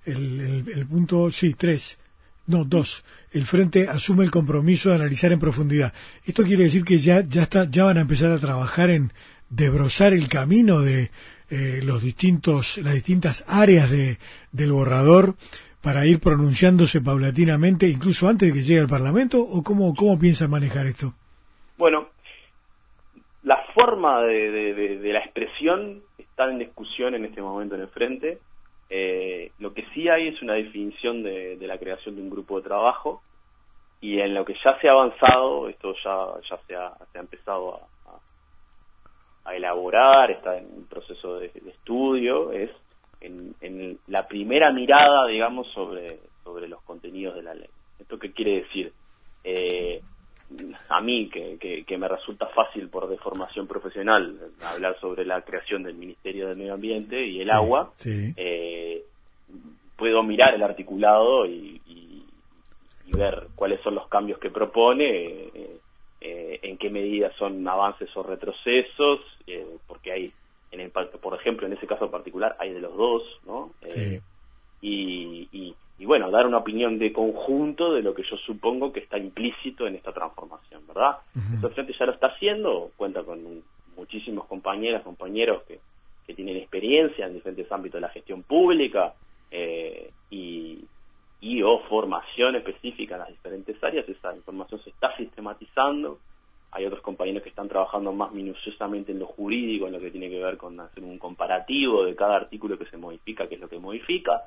el, 0.06 0.40
el, 0.40 0.70
el, 0.70 0.88
punto, 0.88 1.32
sí, 1.32 1.54
3, 1.54 2.00
no, 2.48 2.66
dos. 2.66 3.04
El 3.32 3.46
Frente 3.46 3.88
asume 3.88 4.26
el 4.26 4.32
compromiso 4.32 4.90
de 4.90 4.96
analizar 4.96 5.32
en 5.32 5.40
profundidad. 5.40 5.94
Esto 6.26 6.44
quiere 6.44 6.66
decir 6.66 6.84
que 6.84 6.98
ya, 6.98 7.22
ya, 7.22 7.44
está, 7.44 7.70
ya 7.70 7.86
van 7.86 7.98
a 7.98 8.02
empezar 8.02 8.32
a 8.32 8.40
trabajar 8.40 8.90
en 8.90 9.14
desbrozar 9.50 10.14
el 10.14 10.28
camino 10.28 10.82
de 10.82 11.12
eh, 11.50 11.80
los 11.84 12.02
distintos, 12.02 12.78
las 12.80 12.94
distintas 12.94 13.46
áreas 13.48 13.90
de, 13.90 14.18
del 14.52 14.72
borrador 14.72 15.36
para 15.84 16.06
ir 16.06 16.20
pronunciándose 16.20 17.02
paulatinamente, 17.02 17.88
incluso 17.88 18.28
antes 18.28 18.48
de 18.50 18.54
que 18.60 18.66
llegue 18.66 18.82
al 18.82 18.88
Parlamento, 18.88 19.42
o 19.42 19.62
cómo, 19.62 19.94
cómo 19.94 20.18
manejar 20.48 20.88
esto? 20.88 21.14
Bueno, 21.78 22.08
la 23.44 23.64
forma 23.76 24.22
de, 24.22 24.98
de 24.98 25.14
la 25.14 25.20
expresión 25.20 26.02
está 26.18 26.50
en 26.50 26.60
discusión 26.60 27.14
en 27.14 27.26
este 27.26 27.42
momento 27.42 27.76
en 27.76 27.82
el 27.82 27.90
Frente 27.90 28.40
eh, 28.96 29.52
lo 29.58 29.74
que 29.74 29.88
sí 29.94 30.08
hay 30.08 30.28
es 30.28 30.40
una 30.44 30.54
definición 30.54 31.24
de, 31.24 31.58
la 31.62 31.80
creación 31.80 32.16
de 32.16 32.22
un 32.22 32.30
grupo 32.30 32.58
de 32.58 32.68
trabajo 32.68 33.24
y 34.02 34.20
en 34.20 34.36
lo 34.36 34.46
que 34.46 34.54
ya 34.64 34.80
se 34.80 34.88
ha 34.88 34.92
avanzado, 34.92 35.68
esto 35.68 35.96
ya, 36.04 36.28
ya 36.48 36.60
se, 36.68 36.76
ha, 36.76 36.94
se 37.12 37.18
ha 37.18 37.22
empezado 37.22 37.80
a, 39.46 39.56
elaborar, 39.56 40.30
está 40.30 40.60
en 40.60 40.66
un 40.66 40.86
proceso 40.86 41.40
de, 41.40 41.52
estudio, 41.68 42.52
es 42.52 42.70
en, 43.24 44.00
la 44.08 44.28
primera 44.28 44.72
mirada, 44.72 45.28
digamos, 45.28 45.68
sobre, 45.74 46.20
sobre 46.44 46.68
los 46.68 46.82
contenidos 46.84 47.36
de 47.36 47.44
la 47.44 47.54
ley. 47.54 47.70
¿Esto 48.00 48.20
qué 48.20 48.32
quiere 48.32 48.62
decir? 48.62 48.92
Eh, 49.44 50.02
a 50.90 51.02
mí, 51.02 51.30
que, 51.30 51.84
que, 51.86 51.98
me 51.98 52.08
resulta 52.08 52.48
fácil 52.48 52.90
por 52.90 53.08
deformación 53.08 53.68
profesional 53.68 54.38
hablar 54.66 55.00
sobre 55.00 55.26
la 55.26 55.42
creación 55.42 55.84
del 55.84 55.96
Ministerio 55.96 56.48
del 56.48 56.58
Medio 56.58 56.74
Ambiente 56.74 57.26
y 57.26 57.42
el 57.42 57.50
agua, 57.50 57.92
eh, 58.06 59.04
puedo 59.98 60.24
mirar 60.24 60.54
el 60.54 60.64
articulado 60.64 61.46
y, 61.46 61.80
ver 63.16 63.50
cuáles 63.54 63.80
son 63.82 63.94
los 63.94 64.08
cambios 64.08 64.40
que 64.40 64.50
propone, 64.50 65.06
eh, 65.06 65.78
eh, 66.20 66.60
en 66.64 66.80
qué 66.80 66.90
medidas 66.90 67.32
son 67.38 67.68
avances 67.68 68.10
o 68.18 68.24
retrocesos, 68.24 69.20
porque 69.86 70.12
hay, 70.12 70.34
en 70.74 70.82
el, 70.82 70.92
por 70.92 71.40
ejemplo, 71.40 71.66
en 71.66 71.74
ese 71.74 71.88
caso 71.88 72.12
particular, 72.12 72.58
hay 72.60 72.74
de 72.74 72.82
los 72.82 72.96
dos, 72.98 73.24
¿no? 73.46 73.72
y, 74.82 75.48
y 75.52 75.76
y 76.00 76.06
bueno, 76.06 76.32
dar 76.32 76.48
una 76.48 76.58
opinión 76.58 76.98
de 76.98 77.14
conjunto 77.14 77.94
de 77.94 78.02
lo 78.02 78.14
que 78.14 78.24
yo 78.24 78.36
supongo 78.38 78.92
que 78.92 79.02
está 79.02 79.18
implícito 79.18 79.88
en 79.88 79.96
esta 79.96 80.12
transformación, 80.12 80.86
¿verdad? 80.88 81.18
Uh 81.36 81.70
frente 81.70 81.94
ya 81.98 82.06
lo 82.06 82.14
está 82.14 82.28
haciendo, 82.28 82.92
cuenta 82.98 83.24
con 83.24 83.64
muchísimos 83.96 84.46
compañeras, 84.48 85.04
compañeros 85.04 85.64
que, 85.64 85.80
que 86.26 86.34
tienen 86.34 86.58
experiencia 86.58 87.26
en 87.26 87.36
diferentes 87.36 87.72
ámbitos 87.72 88.00
de 88.00 88.08
la 88.08 88.10
gestión 88.10 88.44
pública 88.44 89.14
eh, 89.52 90.12
y, 90.30 90.84
y 91.42 91.62
o 91.62 91.80
formación 91.88 92.56
específica 92.56 93.16
en 93.16 93.22
las 93.22 93.30
diferentes 93.30 93.82
áreas, 93.84 94.10
esa 94.10 94.36
información 94.36 94.82
se 94.84 94.90
está 94.90 95.16
sistematizando, 95.16 96.20
hay 96.74 96.86
otros 96.86 97.02
compañeros 97.02 97.44
que 97.44 97.50
están 97.50 97.70
trabajando 97.70 98.12
más 98.12 98.32
minuciosamente 98.32 99.12
en 99.12 99.20
lo 99.20 99.28
jurídico, 99.28 99.88
en 99.88 99.94
lo 99.94 100.00
que 100.00 100.12
tiene 100.12 100.30
que 100.30 100.44
ver 100.44 100.58
con 100.58 100.80
hacer 100.80 101.04
un 101.04 101.20
comparativo 101.20 102.04
de 102.04 102.16
cada 102.16 102.36
artículo 102.36 102.78
que 102.78 102.86
se 102.86 102.98
modifica, 102.98 103.48
qué 103.48 103.56
es 103.56 103.62
lo 103.62 103.70
que 103.70 103.80
modifica, 103.80 104.42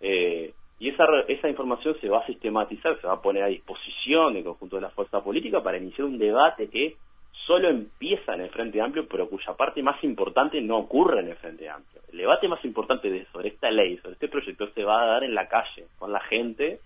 eh, 0.00 0.52
y 0.80 0.88
esa, 0.88 1.04
esa 1.26 1.48
información 1.48 1.96
se 2.00 2.08
va 2.08 2.20
a 2.20 2.26
sistematizar, 2.26 3.00
se 3.00 3.06
va 3.06 3.14
a 3.14 3.22
poner 3.22 3.42
a 3.42 3.48
disposición 3.48 4.34
del 4.34 4.44
conjunto 4.44 4.76
de 4.76 4.82
la 4.82 4.90
fuerza 4.90 5.22
política 5.22 5.62
para 5.62 5.76
iniciar 5.76 6.06
un 6.06 6.18
debate 6.18 6.68
que 6.68 6.96
solo 7.46 7.68
empieza 7.68 8.34
en 8.34 8.42
el 8.42 8.50
Frente 8.50 8.80
Amplio, 8.80 9.06
pero 9.08 9.28
cuya 9.28 9.54
parte 9.54 9.82
más 9.82 10.02
importante 10.04 10.60
no 10.60 10.78
ocurre 10.78 11.20
en 11.20 11.28
el 11.28 11.36
Frente 11.36 11.68
Amplio. 11.68 12.00
El 12.12 12.18
debate 12.18 12.46
más 12.46 12.64
importante 12.64 13.10
de, 13.10 13.26
sobre 13.32 13.48
esta 13.48 13.70
ley, 13.70 13.96
sobre 13.98 14.12
este 14.12 14.28
proyecto, 14.28 14.68
se 14.70 14.84
va 14.84 15.02
a 15.02 15.06
dar 15.06 15.24
en 15.24 15.34
la 15.34 15.48
calle, 15.48 15.86
con 15.98 16.12
la 16.12 16.20
gente, 16.20 16.80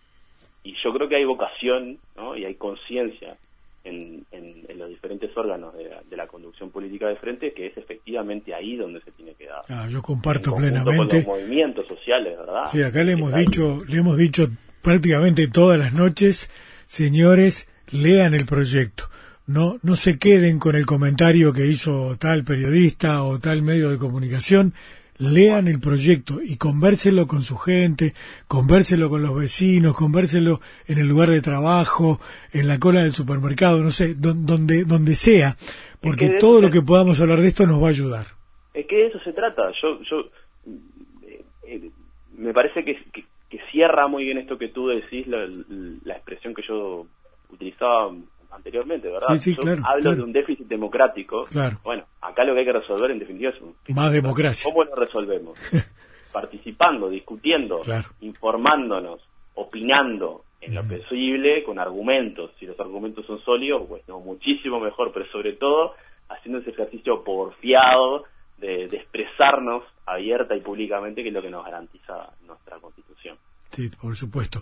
y 0.64 0.74
yo 0.82 0.92
creo 0.92 1.08
que 1.08 1.16
hay 1.16 1.24
vocación 1.24 1.98
¿no? 2.16 2.36
y 2.36 2.44
hay 2.44 2.54
conciencia 2.54 3.36
en, 3.84 4.24
en, 4.30 4.78
los 4.78 4.88
diferentes 4.88 5.30
órganos 5.36 5.74
de 5.74 6.16
la, 6.16 6.26
conducción 6.26 6.70
política 6.70 7.08
de 7.08 7.16
frente, 7.16 7.52
que 7.52 7.66
es 7.66 7.76
efectivamente 7.76 8.54
ahí 8.54 8.76
donde 8.76 9.00
se 9.02 9.12
tiene 9.12 9.34
que 9.34 9.46
dar. 9.46 9.62
Ah, 9.68 9.86
yo 9.90 10.02
comparto 10.02 10.54
plenamente. 10.56 11.16
los 11.16 11.26
movimientos 11.26 11.86
sociales, 11.86 12.36
¿verdad? 12.36 12.64
Sí, 12.70 12.82
acá 12.82 13.04
le 13.04 13.12
hemos 13.12 13.34
dicho, 13.34 13.82
le 13.86 13.98
hemos 13.98 14.16
dicho 14.16 14.48
prácticamente 14.82 15.46
todas 15.48 15.78
las 15.78 15.92
noches, 15.92 16.50
señores, 16.86 17.70
lean 17.90 18.34
el 18.34 18.46
proyecto. 18.46 19.04
No, 19.46 19.76
no 19.82 19.96
se 19.96 20.18
queden 20.18 20.58
con 20.58 20.76
el 20.76 20.86
comentario 20.86 21.52
que 21.52 21.66
hizo 21.66 22.16
tal 22.18 22.44
periodista 22.44 23.22
o 23.24 23.38
tal 23.38 23.62
medio 23.62 23.90
de 23.90 23.98
comunicación 23.98 24.74
lean 25.22 25.68
el 25.68 25.80
proyecto 25.80 26.42
y 26.42 26.56
convérselo 26.56 27.26
con 27.26 27.42
su 27.42 27.56
gente, 27.56 28.12
convérselo 28.48 29.08
con 29.08 29.22
los 29.22 29.34
vecinos, 29.34 29.96
convérselo 29.96 30.60
en 30.88 30.98
el 30.98 31.08
lugar 31.08 31.30
de 31.30 31.40
trabajo, 31.40 32.18
en 32.52 32.66
la 32.66 32.78
cola 32.78 33.02
del 33.02 33.12
supermercado, 33.12 33.82
no 33.82 33.90
sé, 33.90 34.14
donde, 34.14 34.84
donde 34.84 35.14
sea, 35.14 35.56
porque 36.00 36.36
todo 36.40 36.60
lo 36.60 36.70
que 36.70 36.82
podamos 36.82 37.20
hablar 37.20 37.40
de 37.40 37.48
esto 37.48 37.66
nos 37.66 37.80
va 37.80 37.86
a 37.86 37.90
ayudar. 37.90 38.26
Es 38.74 38.86
que 38.86 38.96
de 38.96 39.06
eso 39.06 39.20
se 39.20 39.32
trata. 39.32 39.70
Yo, 39.80 40.02
yo 40.02 40.30
eh, 41.26 41.44
eh, 41.68 41.90
me 42.36 42.52
parece 42.52 42.84
que, 42.84 42.98
que, 43.12 43.24
cierra 43.70 44.06
muy 44.06 44.24
bien 44.24 44.36
esto 44.36 44.58
que 44.58 44.68
tú 44.68 44.88
decís, 44.88 45.26
la, 45.26 45.46
la 46.04 46.14
expresión 46.14 46.54
que 46.54 46.62
yo 46.66 47.06
utilizaba 47.50 48.12
anteriormente, 48.52 49.08
¿verdad? 49.10 49.36
Sí, 49.36 49.56
hablo 49.84 50.14
de 50.14 50.22
un 50.22 50.32
déficit 50.32 50.66
democrático. 50.66 51.42
Claro. 51.42 51.78
Bueno, 51.82 52.04
acá 52.20 52.44
lo 52.44 52.54
que 52.54 52.60
hay 52.60 52.66
que 52.66 52.72
resolver 52.72 53.10
en 53.10 53.18
definitiva 53.18 53.50
es 53.50 53.60
un... 53.60 53.74
Más 53.94 54.12
democracia. 54.12 54.70
¿Cómo 54.70 54.84
lo 54.84 54.94
resolvemos? 54.94 55.58
Participando, 56.32 57.08
discutiendo, 57.10 57.82
informándonos, 58.20 59.20
opinando 59.54 60.44
en 60.60 60.74
lo 60.74 60.82
posible 60.84 61.64
con 61.64 61.78
argumentos. 61.78 62.52
Si 62.58 62.66
los 62.66 62.78
argumentos 62.78 63.26
son 63.26 63.40
sólidos, 63.40 63.82
pues 63.88 64.06
no, 64.08 64.20
muchísimo 64.20 64.80
mejor, 64.80 65.12
pero 65.12 65.26
sobre 65.26 65.54
todo 65.54 65.94
haciendo 66.28 66.60
ese 66.60 66.70
ejercicio 66.70 67.22
porfiado 67.22 68.24
de, 68.58 68.88
de 68.88 68.96
expresarnos 68.96 69.82
abierta 70.06 70.56
y 70.56 70.60
públicamente, 70.60 71.22
que 71.22 71.28
es 71.28 71.34
lo 71.34 71.42
que 71.42 71.50
nos 71.50 71.64
garantiza 71.64 72.32
nuestra 72.46 72.78
constitución. 72.78 73.36
Sí, 73.72 73.90
por 74.00 74.14
supuesto. 74.14 74.60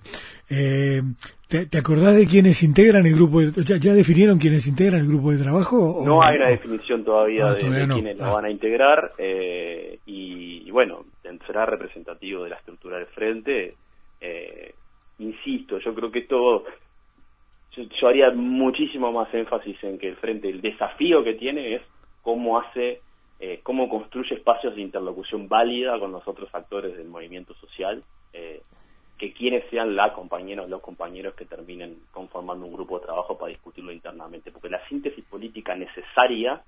Eh, 0.49 1.03
¿te, 1.49 1.67
¿te, 1.67 1.79
acordás 1.79 2.17
de 2.17 2.27
quiénes 2.27 2.63
integran 2.63 3.07
el 3.07 3.15
grupo? 3.15 3.41
De, 3.41 3.65
ya, 3.65 3.77
ya, 3.77 3.93
definieron 3.93 4.39
quiénes 4.39 4.69
integran 4.69 5.01
el 5.01 5.09
grupo 5.09 5.33
de 5.33 5.43
trabajo? 5.43 5.79
O, 5.79 6.07
no 6.07 6.23
hay 6.23 6.37
una 6.37 6.47
definición 6.47 7.05
todavía 7.05 7.47
ah, 7.47 7.55
de, 7.55 7.61
todavía 7.61 7.81
de 7.81 7.87
no. 7.89 7.95
quiénes 7.95 8.21
ah. 8.21 8.27
lo 8.27 8.35
van 8.35 8.45
a 8.45 8.51
integrar 8.51 9.13
eh, 9.19 9.99
y, 10.07 10.63
y, 10.65 10.71
bueno, 10.71 11.05
será 11.47 11.67
representativo 11.67 12.45
de 12.45 12.51
la 12.51 12.57
estructura 12.57 12.99
del 12.99 13.07
frente. 13.07 13.75
Eh, 14.21 14.75
insisto, 15.19 15.79
yo 15.81 15.95
creo 15.95 16.11
que 16.11 16.21
esto, 16.21 16.65
yo, 17.73 17.83
yo, 18.01 18.09
haría 18.09 18.31
muchísimo 18.31 19.11
más 19.13 19.33
énfasis 19.35 19.83
en 19.83 19.99
que 19.99 20.09
el 20.09 20.17
frente, 20.17 20.49
el 20.49 20.61
desafío 20.61 21.25
que 21.25 21.35
tiene 21.35 21.75
es 21.75 21.83
cómo 22.23 22.61
hace, 22.61 23.01
eh, 23.41 23.61
cómo 23.63 23.89
construye 23.89 24.37
espacios 24.37 24.77
de 24.77 24.83
interlocución 24.83 25.49
válida 25.49 25.99
con 25.99 26.13
los 26.13 26.27
otros 26.29 26.49
actores 26.55 26.97
del 26.97 27.09
movimiento 27.09 27.55
social. 27.55 28.03
Eh, 28.33 28.61
que 29.21 29.33
quienes 29.35 29.69
sean 29.71 29.95
la 29.95 30.15
compañeros 30.15 30.71
los 30.71 30.81
compañeros 30.81 31.35
que 31.35 31.45
terminen 31.45 31.99
conformando 32.11 32.65
un 32.65 32.73
grupo 32.73 32.99
de 32.99 33.05
trabajo 33.05 33.37
para 33.39 33.51
discutirlo 33.51 33.93
internamente, 33.93 34.51
porque 34.51 34.71
la 34.71 34.81
síntesis 34.89 35.23
política 35.27 35.77
necesaria, 35.77 36.63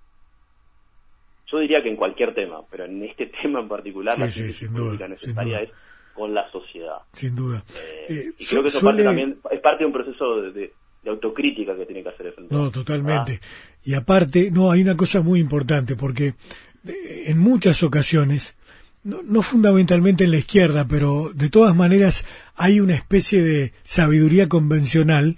yo 1.50 1.58
diría 1.58 1.82
que 1.82 1.88
en 1.88 1.96
cualquier 1.96 2.34
tema, 2.34 2.60
pero 2.70 2.84
en 2.84 3.02
este 3.04 3.26
tema 3.42 3.60
en 3.60 3.68
particular, 3.68 4.14
sí, 4.16 4.20
la 4.20 4.26
sí, 4.28 4.32
síntesis 4.34 4.68
política 4.68 4.92
duda, 5.04 5.08
necesaria 5.08 5.60
es 5.62 5.70
con 6.14 6.34
la 6.34 6.50
sociedad. 6.50 6.98
Sin 7.14 7.34
duda. 7.34 7.64
Eh, 7.74 8.06
Eh, 8.10 8.32
y 8.38 8.44
creo 8.46 8.62
que 8.62 8.68
eso 8.68 8.80
suele- 8.80 9.02
parte 9.02 9.04
también, 9.04 9.38
es 9.50 9.60
parte 9.60 9.78
de 9.80 9.86
un 9.86 9.92
proceso 9.94 10.42
de, 10.42 10.52
de- 10.52 10.72
de 11.02 11.10
autocrítica 11.10 11.74
que 11.74 11.86
tiene 11.86 12.02
que 12.02 12.10
hacer 12.10 12.26
el 12.26 12.32
frente. 12.34 12.54
No, 12.54 12.70
totalmente. 12.70 13.40
Ah, 13.42 13.78
Y 13.82 13.94
aparte, 13.94 14.50
no, 14.52 14.70
hay 14.70 14.82
una 14.82 14.96
cosa 14.96 15.20
muy 15.22 15.40
importante, 15.40 15.96
porque 15.96 16.34
eh, 16.86 17.24
en 17.26 17.38
muchas 17.38 17.82
ocasiones, 17.82 18.56
no, 19.04 19.22
no 19.22 19.42
fundamentalmente 19.42 20.24
en 20.24 20.30
la 20.30 20.38
izquierda, 20.38 20.86
pero 20.86 21.32
de 21.34 21.50
todas 21.50 21.74
maneras 21.74 22.24
hay 22.56 22.80
una 22.80 22.94
especie 22.94 23.42
de 23.42 23.72
sabiduría 23.82 24.48
convencional 24.48 25.36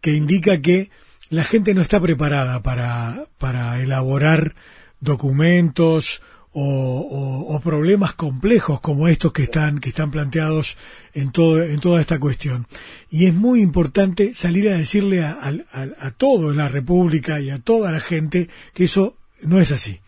que 0.00 0.12
indica 0.12 0.60
que 0.60 0.90
la 1.30 1.42
gente 1.44 1.74
no 1.74 1.80
está 1.82 2.00
preparada 2.00 2.62
para, 2.62 3.24
para 3.38 3.80
elaborar 3.80 4.54
documentos 5.00 6.22
o, 6.52 6.62
o- 6.62 7.54
o 7.56 7.60
problemas 7.60 8.14
complejos 8.14 8.80
como 8.80 9.08
estos 9.08 9.32
que 9.32 9.42
están, 9.44 9.78
que 9.78 9.88
están 9.90 10.10
planteados 10.10 10.76
en, 11.14 11.30
todo, 11.32 11.62
en 11.62 11.80
toda 11.80 12.00
esta 12.00 12.18
cuestión. 12.18 12.66
Y 13.10 13.26
es 13.26 13.34
muy 13.34 13.60
importante 13.60 14.32
salir 14.34 14.68
a 14.68 14.76
decirle 14.78 15.22
a, 15.24 15.32
al- 15.32 15.66
a 15.72 16.10
todo 16.12 16.50
en 16.50 16.56
la 16.58 16.68
República 16.68 17.40
y 17.40 17.50
a 17.50 17.58
toda 17.58 17.92
la 17.92 18.00
gente 18.00 18.48
que 18.72 18.84
eso 18.84 19.16
no 19.42 19.60
es 19.60 19.70
así. 19.72 20.00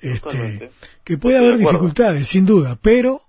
Este, 0.00 0.70
que 1.04 1.16
puede 1.18 1.36
Estoy 1.36 1.48
haber 1.48 1.58
dificultades, 1.58 2.28
sin 2.28 2.44
duda, 2.46 2.76
pero 2.82 3.20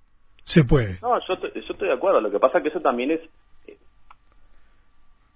se 0.44 0.64
puede. 0.64 1.00
No, 1.02 1.18
yo, 1.28 1.34
estoy- 1.36 1.52
yo 1.56 1.74
estoy 1.74 1.88
de 1.88 1.94
acuerdo. 1.94 2.22
Lo 2.22 2.32
que 2.32 2.40
pasa 2.40 2.58
es 2.58 2.64
que 2.64 2.70
eso 2.70 2.82
también 2.82 3.12
es 3.12 3.22
eh, 3.68 3.78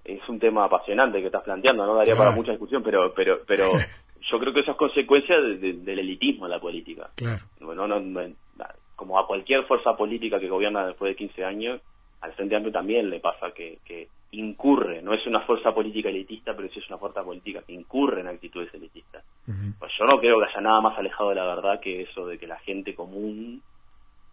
es 0.06 0.28
un 0.30 0.40
tema 0.40 0.66
apasionante 0.66 1.20
que 1.20 1.28
estás 1.28 1.44
planteando. 1.44 1.86
No 1.86 1.96
daría 1.96 2.14
Claro. 2.14 2.30
para 2.32 2.36
mucha 2.36 2.52
discusión, 2.52 2.84
pero 2.84 3.14
pero 3.14 3.40
pero 3.48 3.72
yo 4.32 4.40
creo 4.40 4.54
que 4.54 4.62
eso 4.62 4.72
es 4.72 4.78
consecuencia 4.78 5.40
de- 5.40 5.58
de- 5.58 5.74
del 5.74 6.00
elitismo 6.00 6.46
en 6.46 6.52
la 6.52 6.60
política. 6.60 7.10
Claro. 7.16 7.44
Bueno, 7.60 7.88
no- 7.88 8.00
no- 8.00 8.34
como 8.96 9.18
a 9.20 9.26
cualquier 9.26 9.66
fuerza 9.66 9.98
política 9.98 10.40
que 10.40 10.48
gobierna 10.48 10.86
después 10.86 11.10
de 11.10 11.16
15 11.16 11.44
años, 11.44 11.82
al 12.22 12.34
Frente 12.34 12.56
Amplio 12.56 12.72
también 12.72 13.10
le 13.10 13.20
pasa 13.20 13.52
que, 13.52 13.80
que 13.84 14.10
incurre. 14.32 15.02
No 15.02 15.14
es 15.14 15.26
una 15.28 15.42
fuerza 15.42 15.74
política 15.74 16.10
elitista, 16.10 16.56
pero 16.56 16.70
sí 16.70 16.80
es 16.80 16.88
una 16.90 16.98
fuerza 16.98 17.24
política 17.24 17.62
que 17.66 17.74
incurre 17.74 18.22
en 18.22 18.28
actitudes 18.28 18.74
elitistas. 18.74 19.24
Pues 19.80 19.92
yo 20.00 20.06
no 20.06 20.20
creo 20.20 20.40
que 20.40 20.46
haya 20.46 20.62
nada 20.62 20.80
más 20.82 20.98
alejado 20.98 21.30
de 21.30 21.36
la 21.36 21.46
verdad 21.46 21.80
que 21.82 22.02
eso 22.04 22.26
de 22.28 22.38
que 22.38 22.48
la 22.48 22.60
gente 22.60 22.96
común, 22.96 23.62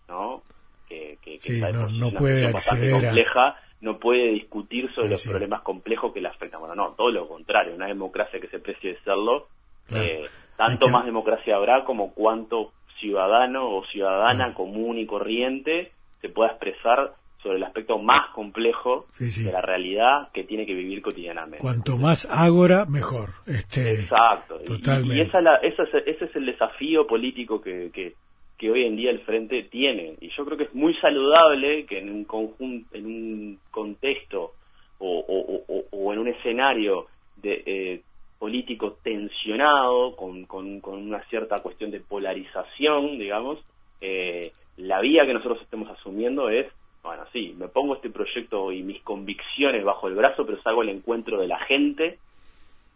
¿no? 0.09 0.43
Que, 0.89 1.19
que, 1.23 1.35
que 1.35 1.41
Sí, 1.41 1.55
está 1.57 1.73
no- 1.73 1.89
no 1.89 2.11
puede 2.13 2.47
a- 2.47 2.53
compleja, 2.53 3.57
no 3.81 3.99
puede 3.99 4.29
discutir 4.33 4.89
sobre 4.95 5.09
Sí, 5.09 5.13
los 5.13 5.21
sí. 5.23 5.29
problemas 5.31 5.63
complejos 5.63 6.13
que 6.13 6.21
le 6.21 6.29
afectan. 6.29 6.61
Bueno, 6.61 6.75
no, 6.75 6.93
todo 6.93 7.11
lo 7.11 7.29
contrario, 7.29 7.75
una 7.75 7.87
democracia 7.87 8.41
que 8.41 8.49
se 8.49 8.59
precie 8.61 8.93
de 8.95 9.01
serlo, 9.01 9.49
Claro. 9.87 10.05
eh, 10.05 10.29
tanto 10.57 10.87
que- 10.87 10.93
más 10.93 11.05
democracia 11.05 11.57
habrá 11.57 11.85
como 11.85 12.13
cuánto 12.15 12.73
ciudadano 13.01 13.69
o 13.77 13.85
ciudadana 13.87 14.55
común 14.55 14.99
y 14.99 15.07
corriente 15.07 15.93
se 16.21 16.29
pueda 16.29 16.51
expresar 16.51 17.13
sobre 17.43 17.57
el 17.59 17.63
aspecto 17.65 17.99
más 17.99 18.27
complejo 18.35 19.07
Sí, 19.11 19.31
sí. 19.31 19.45
de 19.45 19.53
la 19.53 19.61
realidad 19.61 20.31
que 20.33 20.45
tiene 20.45 20.67
que 20.67 20.75
vivir 20.75 21.01
cotidianamente. 21.03 21.59
Cuanto 21.59 21.97
más 21.97 22.29
ágora, 22.31 22.85
mejor. 22.87 23.31
Este, 23.47 24.01
Exacto. 24.01 24.59
Totalmente. 24.67 25.17
Y, 25.17 25.21
esa 25.21 25.39
es 25.39 25.45
la- 25.45 25.57
esa 25.57 25.83
es- 25.85 26.07
ese 26.07 26.25
es 26.25 26.37
el 26.37 26.47
desafío 26.47 27.07
político 27.07 27.61
que, 27.61 27.91
que, 27.93 28.15
que 28.59 28.71
hoy 28.71 28.85
en 28.85 28.97
día 28.97 29.11
el 29.11 29.21
Frente 29.21 29.63
tiene. 29.65 30.15
Y 30.21 30.31
yo 30.37 30.45
creo 30.45 30.59
que 30.59 30.65
es 30.65 30.75
muy 30.75 30.95
saludable 30.95 31.87
que 31.87 31.99
en 32.01 32.11
un 32.11 32.25
conjunto, 32.25 32.89
en 32.97 33.07
un 33.07 33.59
contexto 33.71 34.55
o, 34.99 35.19
o- 35.21 35.65
o- 35.69 35.85
o 35.93 36.13
en 36.13 36.19
un 36.19 36.27
escenario 36.29 37.07
de 37.37 37.63
eh, 37.67 38.03
político 38.41 38.99
tensionado, 39.05 40.17
con, 40.17 40.45
con, 40.47 40.81
con 40.81 40.95
una 41.01 41.23
cierta 41.29 41.59
cuestión 41.61 41.93
de 41.93 42.01
polarización, 42.01 43.19
digamos, 43.19 43.59
eh, 44.01 44.53
la 44.77 45.01
vía 45.01 45.25
que 45.27 45.35
nosotros 45.35 45.61
estemos 45.63 45.89
asumiendo 45.91 46.49
es, 46.49 46.67
bueno, 47.03 47.25
sí, 47.33 47.55
me 47.57 47.69
pongo 47.69 47.97
este 47.97 48.11
proyecto 48.11 48.73
y 48.73 48.83
mis 48.83 49.03
convicciones 49.03 49.85
bajo 49.85 50.09
el 50.09 50.15
brazo, 50.15 50.45
pero 50.45 50.61
salgo 50.63 50.83
al 50.83 50.89
encuentro 50.89 51.41
de 51.41 51.49
la 51.49 51.59
gente 51.61 52.19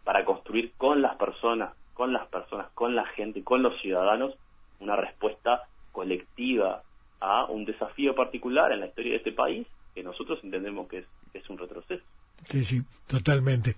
para 0.03 0.25
construir 0.25 0.71
con 0.77 1.01
las 1.01 1.15
personas, 1.15 1.73
con 1.93 2.13
las 2.13 2.27
personas, 2.27 2.67
con 2.73 2.95
la 2.95 3.05
gente, 3.05 3.43
con 3.43 3.63
los 3.63 3.79
ciudadanos, 3.81 4.35
una 4.79 4.95
respuesta 4.95 5.63
colectiva 5.91 6.83
a 7.21 7.45
un 7.45 7.65
desafío 7.65 8.13
particular 8.13 8.71
en 8.71 8.81
la 8.81 8.87
historia 8.87 9.11
de 9.11 9.17
este 9.17 9.31
país 9.31 9.65
que 9.95 10.03
nosotros 10.03 10.39
entendemos 10.43 10.89
que 10.89 10.99
es, 10.99 11.05
es 11.33 11.49
un 11.49 11.57
retroceso. 11.57 12.03
Sí, 12.49 12.65
sí, 12.65 12.81
totalmente. 13.07 13.75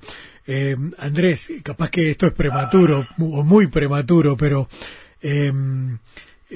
Eh, 0.48 0.76
Andrés, 0.98 1.62
capaz 1.64 1.92
que 1.92 2.12
esto 2.12 2.26
es 2.26 2.34
prematuro, 2.34 3.06
o 3.20 3.44
muy 3.44 3.68
prematuro, 3.68 4.36
pero 4.36 4.68
eh, 5.22 5.52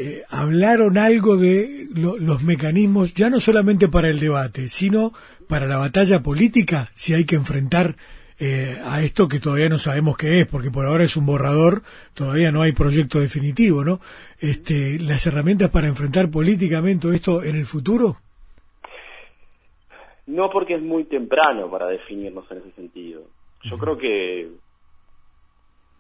eh, 0.02 0.24
hablaron 0.30 0.98
algo 0.98 1.38
de 1.38 1.88
lo- 1.94 2.18
los 2.18 2.42
mecanismos, 2.44 3.14
ya 3.14 3.30
no 3.30 3.40
solamente 3.40 3.88
para 3.88 4.10
el 4.10 4.20
debate, 4.20 4.70
sino 4.70 5.14
para 5.48 5.66
la 5.68 5.78
batalla 5.78 6.20
política, 6.20 6.90
si 6.94 7.14
hay 7.14 7.26
que 7.26 7.36
enfrentar 7.36 7.96
eh, 8.42 8.78
a 8.86 9.02
esto 9.02 9.28
que 9.28 9.40
todavía 9.42 9.68
no 9.68 9.78
sabemos 9.78 10.16
qué 10.16 10.40
es, 10.40 10.48
porque 10.48 10.72
por 10.72 10.86
ahora 10.86 11.04
es 11.04 11.18
un 11.18 11.26
borrador, 11.26 11.84
todavía 12.14 12.52
no 12.54 12.62
hay 12.62 12.72
proyecto 12.72 13.20
definitivo, 13.20 13.84
¿no? 13.84 14.00
Este, 14.40 14.98
las 15.00 15.26
herramientas 15.28 15.70
para 15.72 15.88
enfrentar 15.88 16.30
políticamente 16.32 17.14
esto 17.14 17.44
en 17.44 17.58
el 17.58 17.66
futuro. 17.66 18.18
No 20.28 20.50
porque 20.50 20.76
es 20.76 20.82
muy 20.82 21.04
temprano 21.06 21.70
para 21.70 21.88
definirnos 21.88 22.50
en 22.52 22.60
ese 22.60 22.72
sentido. 22.76 23.24
Yo 23.64 23.78
creo 23.78 23.98
que 23.98 24.50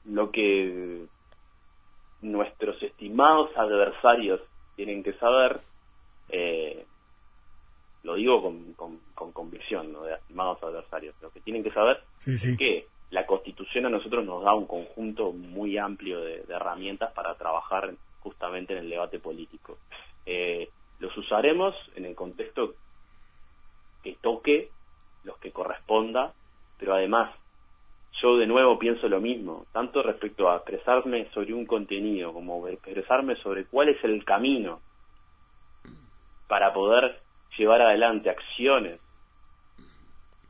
lo 0.05 0.31
que 0.31 1.05
nuestros 2.21 2.81
estimados 2.83 3.49
adversarios 3.55 4.41
tienen 4.75 5.03
que 5.03 5.13
saber, 5.13 5.61
eh, 6.29 6.85
lo 8.03 8.15
digo 8.15 8.41
con, 8.41 8.73
con- 8.73 8.99
con 9.15 9.31
convicción, 9.31 9.91
¿no? 9.91 10.03
de 10.03 10.13
estimados 10.15 10.61
adversarios, 10.63 11.15
lo 11.21 11.31
que 11.31 11.41
tienen 11.41 11.63
que 11.63 11.71
saber 11.71 12.01
Sí, 12.19 12.37
sí. 12.37 12.51
es 12.51 12.57
que 12.57 12.87
la 13.11 13.25
Constitución 13.25 13.85
a 13.85 13.89
nosotros 13.89 14.23
nos 14.25 14.43
da 14.43 14.53
un 14.53 14.67
conjunto 14.67 15.31
muy 15.31 15.77
amplio 15.77 16.19
de, 16.21 16.43
de 16.43 16.53
herramientas 16.53 17.11
para 17.13 17.35
trabajar 17.35 17.93
justamente 18.21 18.73
en 18.73 18.79
el 18.79 18.89
debate 18.89 19.19
político. 19.19 19.77
Eh, 20.25 20.69
los 20.99 21.15
usaremos 21.17 21.73
en 21.95 22.05
el 22.05 22.13
contexto 22.15 22.75
que 24.03 24.15
toque, 24.21 24.69
los 25.23 25.37
que 25.39 25.51
corresponda, 25.51 26.33
pero 26.77 26.93
además 26.93 27.33
yo 28.21 28.37
de 28.37 28.47
nuevo 28.47 28.77
pienso 28.79 29.07
lo 29.07 29.21
mismo, 29.21 29.65
tanto 29.71 30.03
respecto 30.03 30.49
a 30.49 30.57
expresarme 30.57 31.29
sobre 31.33 31.53
un 31.53 31.65
contenido 31.65 32.33
como 32.33 32.67
expresarme 32.67 33.35
sobre 33.37 33.65
cuál 33.65 33.89
es 33.89 34.03
el 34.03 34.23
camino 34.25 34.81
para 36.47 36.73
poder 36.73 37.21
llevar 37.57 37.81
adelante 37.81 38.29
acciones 38.29 38.99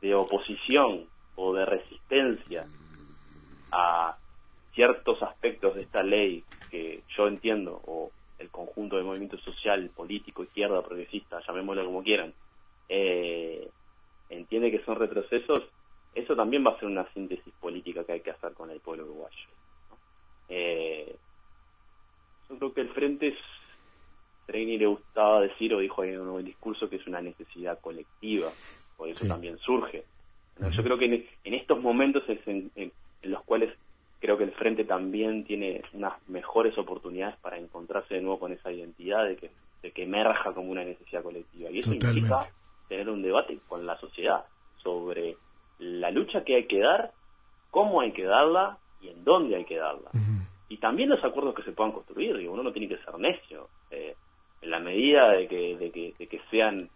de 0.00 0.14
oposición 0.14 1.06
o 1.36 1.54
de 1.54 1.64
resistencia 1.66 2.66
a 3.72 4.16
ciertos 4.74 5.22
aspectos 5.22 5.74
de 5.74 5.82
esta 5.82 6.02
ley 6.02 6.44
que 6.70 7.02
yo 7.16 7.26
entiendo, 7.26 7.80
o 7.86 8.10
el 8.38 8.48
conjunto 8.50 8.96
del 8.96 9.04
movimiento 9.04 9.38
social, 9.38 9.90
político, 9.94 10.42
izquierda, 10.42 10.82
progresista, 10.82 11.40
llamémoslo 11.46 11.84
como 11.84 12.02
quieran, 12.02 12.32
eh, 12.88 13.68
entiende 14.30 14.70
que 14.70 14.82
son 14.84 14.96
retrocesos, 14.96 15.64
eso 16.14 16.34
también 16.36 16.64
va 16.66 16.70
a 16.72 16.78
ser 16.78 16.88
una 16.88 17.10
síntesis 17.12 17.52
política 17.60 18.04
que 18.04 18.12
hay 18.12 18.20
que 18.20 18.30
hacer 18.30 18.52
con 18.54 18.70
el 18.70 18.80
pueblo 18.80 19.04
uruguayo. 19.04 19.36
¿no? 19.90 19.96
Eh, 20.48 21.16
yo 22.48 22.58
creo 22.58 22.74
que 22.74 22.80
el 22.80 22.88
frente 22.90 23.28
es, 23.28 23.38
Treini 24.46 24.78
le 24.78 24.86
gustaba 24.86 25.40
decir, 25.42 25.72
o 25.74 25.78
dijo 25.78 26.02
en 26.04 26.14
el 26.14 26.44
discurso, 26.44 26.88
que 26.90 26.96
es 26.96 27.06
una 27.06 27.20
necesidad 27.20 27.78
colectiva, 27.80 28.50
por 28.96 29.08
eso 29.08 29.24
Sí. 29.24 29.28
también 29.28 29.58
surge. 29.58 30.04
¿no? 30.58 30.70
Yo 30.70 30.82
creo 30.82 30.98
que 30.98 31.04
en, 31.06 31.26
en 31.44 31.54
estos 31.54 31.80
momentos 31.80 32.22
es 32.28 32.46
en, 32.48 32.70
en- 32.74 32.92
en 33.22 33.30
los 33.30 33.42
cuales 33.44 33.72
creo 34.18 34.36
que 34.36 34.44
el 34.44 34.52
Frente 34.52 34.84
también 34.84 35.44
tiene 35.44 35.82
unas 35.92 36.12
mejores 36.28 36.76
oportunidades 36.76 37.36
para 37.38 37.58
encontrarse 37.58 38.14
de 38.14 38.20
nuevo 38.22 38.38
con 38.40 38.52
esa 38.52 38.70
identidad 38.72 39.24
de 39.26 39.36
que, 39.36 39.50
de 39.82 39.92
que 39.92 40.02
emerja 40.02 40.52
como 40.52 40.70
una 40.70 40.84
necesidad 40.84 41.22
colectiva. 41.22 41.70
Y 41.70 41.78
eso 41.78 41.92
implica 41.94 42.50
tener 42.88 43.08
un 43.08 43.22
debate 43.22 43.58
con 43.68 43.86
la 43.86 43.98
sociedad 43.98 44.44
sobre 44.82 45.36
la 45.80 46.10
lucha 46.10 46.44
que 46.44 46.56
hay 46.56 46.66
que 46.66 46.78
dar, 46.78 47.10
cómo 47.70 48.00
hay 48.00 48.12
que 48.12 48.24
darla 48.24 48.78
y 49.00 49.08
en 49.08 49.24
dónde 49.24 49.56
hay 49.56 49.64
que 49.64 49.78
darla. 49.78 50.10
Y 50.68 50.76
también 50.76 51.08
los 51.08 51.22
acuerdos 51.24 51.54
que 51.54 51.64
se 51.64 51.72
puedan 51.72 51.92
construir, 51.92 52.36
digo, 52.36 52.52
uno 52.52 52.62
no 52.62 52.72
tiene 52.72 52.88
que 52.88 53.02
ser 53.02 53.18
necio. 53.18 53.68
Eh, 53.90 54.14
en 54.62 54.70
la 54.70 54.78
medida 54.78 55.30
de 55.30 55.48
que, 55.48 55.76
de 55.76 55.90
que, 55.90 56.14
de 56.18 56.26
que 56.28 56.40
sean 56.50 56.88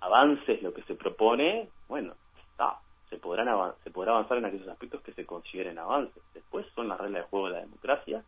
avances 0.00 0.62
lo 0.62 0.72
que 0.72 0.82
se 0.82 0.94
propone, 0.94 1.68
bueno, 1.88 2.14
está, 2.52 2.78
se 3.08 3.16
podrán 3.16 3.48
se 3.82 3.90
podrá 3.90 4.12
avanzar 4.12 4.38
en 4.38 4.44
aquellos 4.44 4.68
aspectos 4.68 5.02
que 5.02 5.12
se 5.12 5.26
consideren 5.26 5.78
avances. 5.78 6.22
Después 6.34 6.66
son 6.74 6.88
las 6.88 7.00
reglas 7.00 7.24
de 7.24 7.28
juego 7.28 7.46
de 7.48 7.54
la 7.54 7.60
democracia 7.60 8.22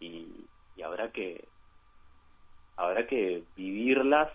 y, 0.00 0.26
habrá 0.84 1.10
que 1.12 1.44
habrá 2.76 3.06
que 3.06 3.44
vivirlas 3.56 4.30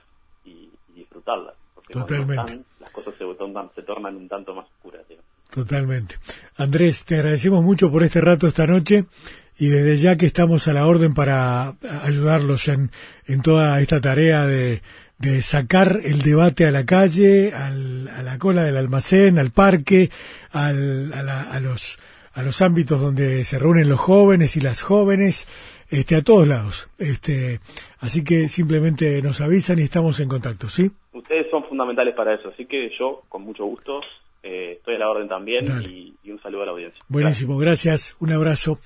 y, 0.45 0.71
disfrutarlas. 0.95 1.55
Porque 1.87 2.15
Totalmente. 2.15 2.59
las 2.79 2.89
cosas 2.91 3.13
se, 3.17 3.25
se 3.75 3.81
tornan 3.83 4.15
un 4.15 4.27
tanto 4.27 4.53
más 4.53 4.65
oscuras. 4.65 5.01
Totalmente. 5.49 6.15
Andrés, 6.57 7.05
te 7.05 7.15
agradecemos 7.15 7.63
mucho 7.63 7.91
por 7.91 8.03
este 8.03 8.21
rato 8.21 8.47
esta 8.47 8.67
noche 8.67 9.05
y 9.57 9.67
desde 9.67 9.97
ya 9.97 10.15
que 10.15 10.25
estamos 10.27 10.67
a 10.67 10.73
la 10.73 10.85
orden 10.85 11.13
para 11.13 11.73
ayudarlos 12.03 12.67
en, 12.67 12.91
en 13.25 13.41
toda 13.41 13.81
esta 13.81 13.99
tarea 13.99 14.45
de, 14.45 14.81
de 15.17 15.41
sacar 15.41 15.99
el 16.03 16.21
debate 16.21 16.65
a 16.65 16.71
la 16.71 16.85
calle, 16.85 17.53
al, 17.53 18.07
a 18.09 18.21
la 18.21 18.37
cola 18.37 18.63
del 18.63 18.77
almacén, 18.77 19.39
al 19.39 19.51
parque, 19.51 20.11
al, 20.51 21.11
a, 21.13 21.51
a, 21.51 21.59
los, 21.59 21.97
a 22.33 22.43
los 22.43 22.61
ámbitos 22.61 23.01
donde 23.01 23.43
se 23.43 23.57
reúnen 23.57 23.89
los 23.89 23.99
jóvenes 23.99 24.55
y 24.55 24.61
las 24.61 24.81
jóvenes, 24.81 25.47
este, 25.89 26.15
a 26.15 26.23
todos 26.23 26.47
lados. 26.47 26.89
Este, 26.97 27.59
así 27.99 28.23
que 28.23 28.49
simplemente 28.49 29.21
nos 29.21 29.41
avisan 29.41 29.79
y 29.79 29.83
estamos 29.83 30.19
en 30.19 30.29
contacto, 30.29 30.67
¿sí? 30.69 30.91
Ustedes 31.13 31.49
son 31.49 31.63
fundamentales 31.65 32.15
para 32.15 32.35
eso, 32.35 32.49
así 32.49 32.65
que 32.65 32.91
yo, 32.97 33.23
con 33.29 33.43
mucho 33.43 33.65
gusto, 33.65 34.01
eh, 34.43 34.75
estoy 34.77 34.95
a 34.95 34.99
la 34.99 35.09
orden 35.09 35.27
también 35.27 35.65
y, 35.83 36.13
y, 36.23 36.31
un 36.31 36.41
saludo 36.41 36.63
a 36.63 36.65
la 36.67 36.71
audiencia. 36.71 37.03
Buenísimo, 37.09 37.57
gracias. 37.57 38.15
un 38.19 38.31
abrazo. 38.31 38.79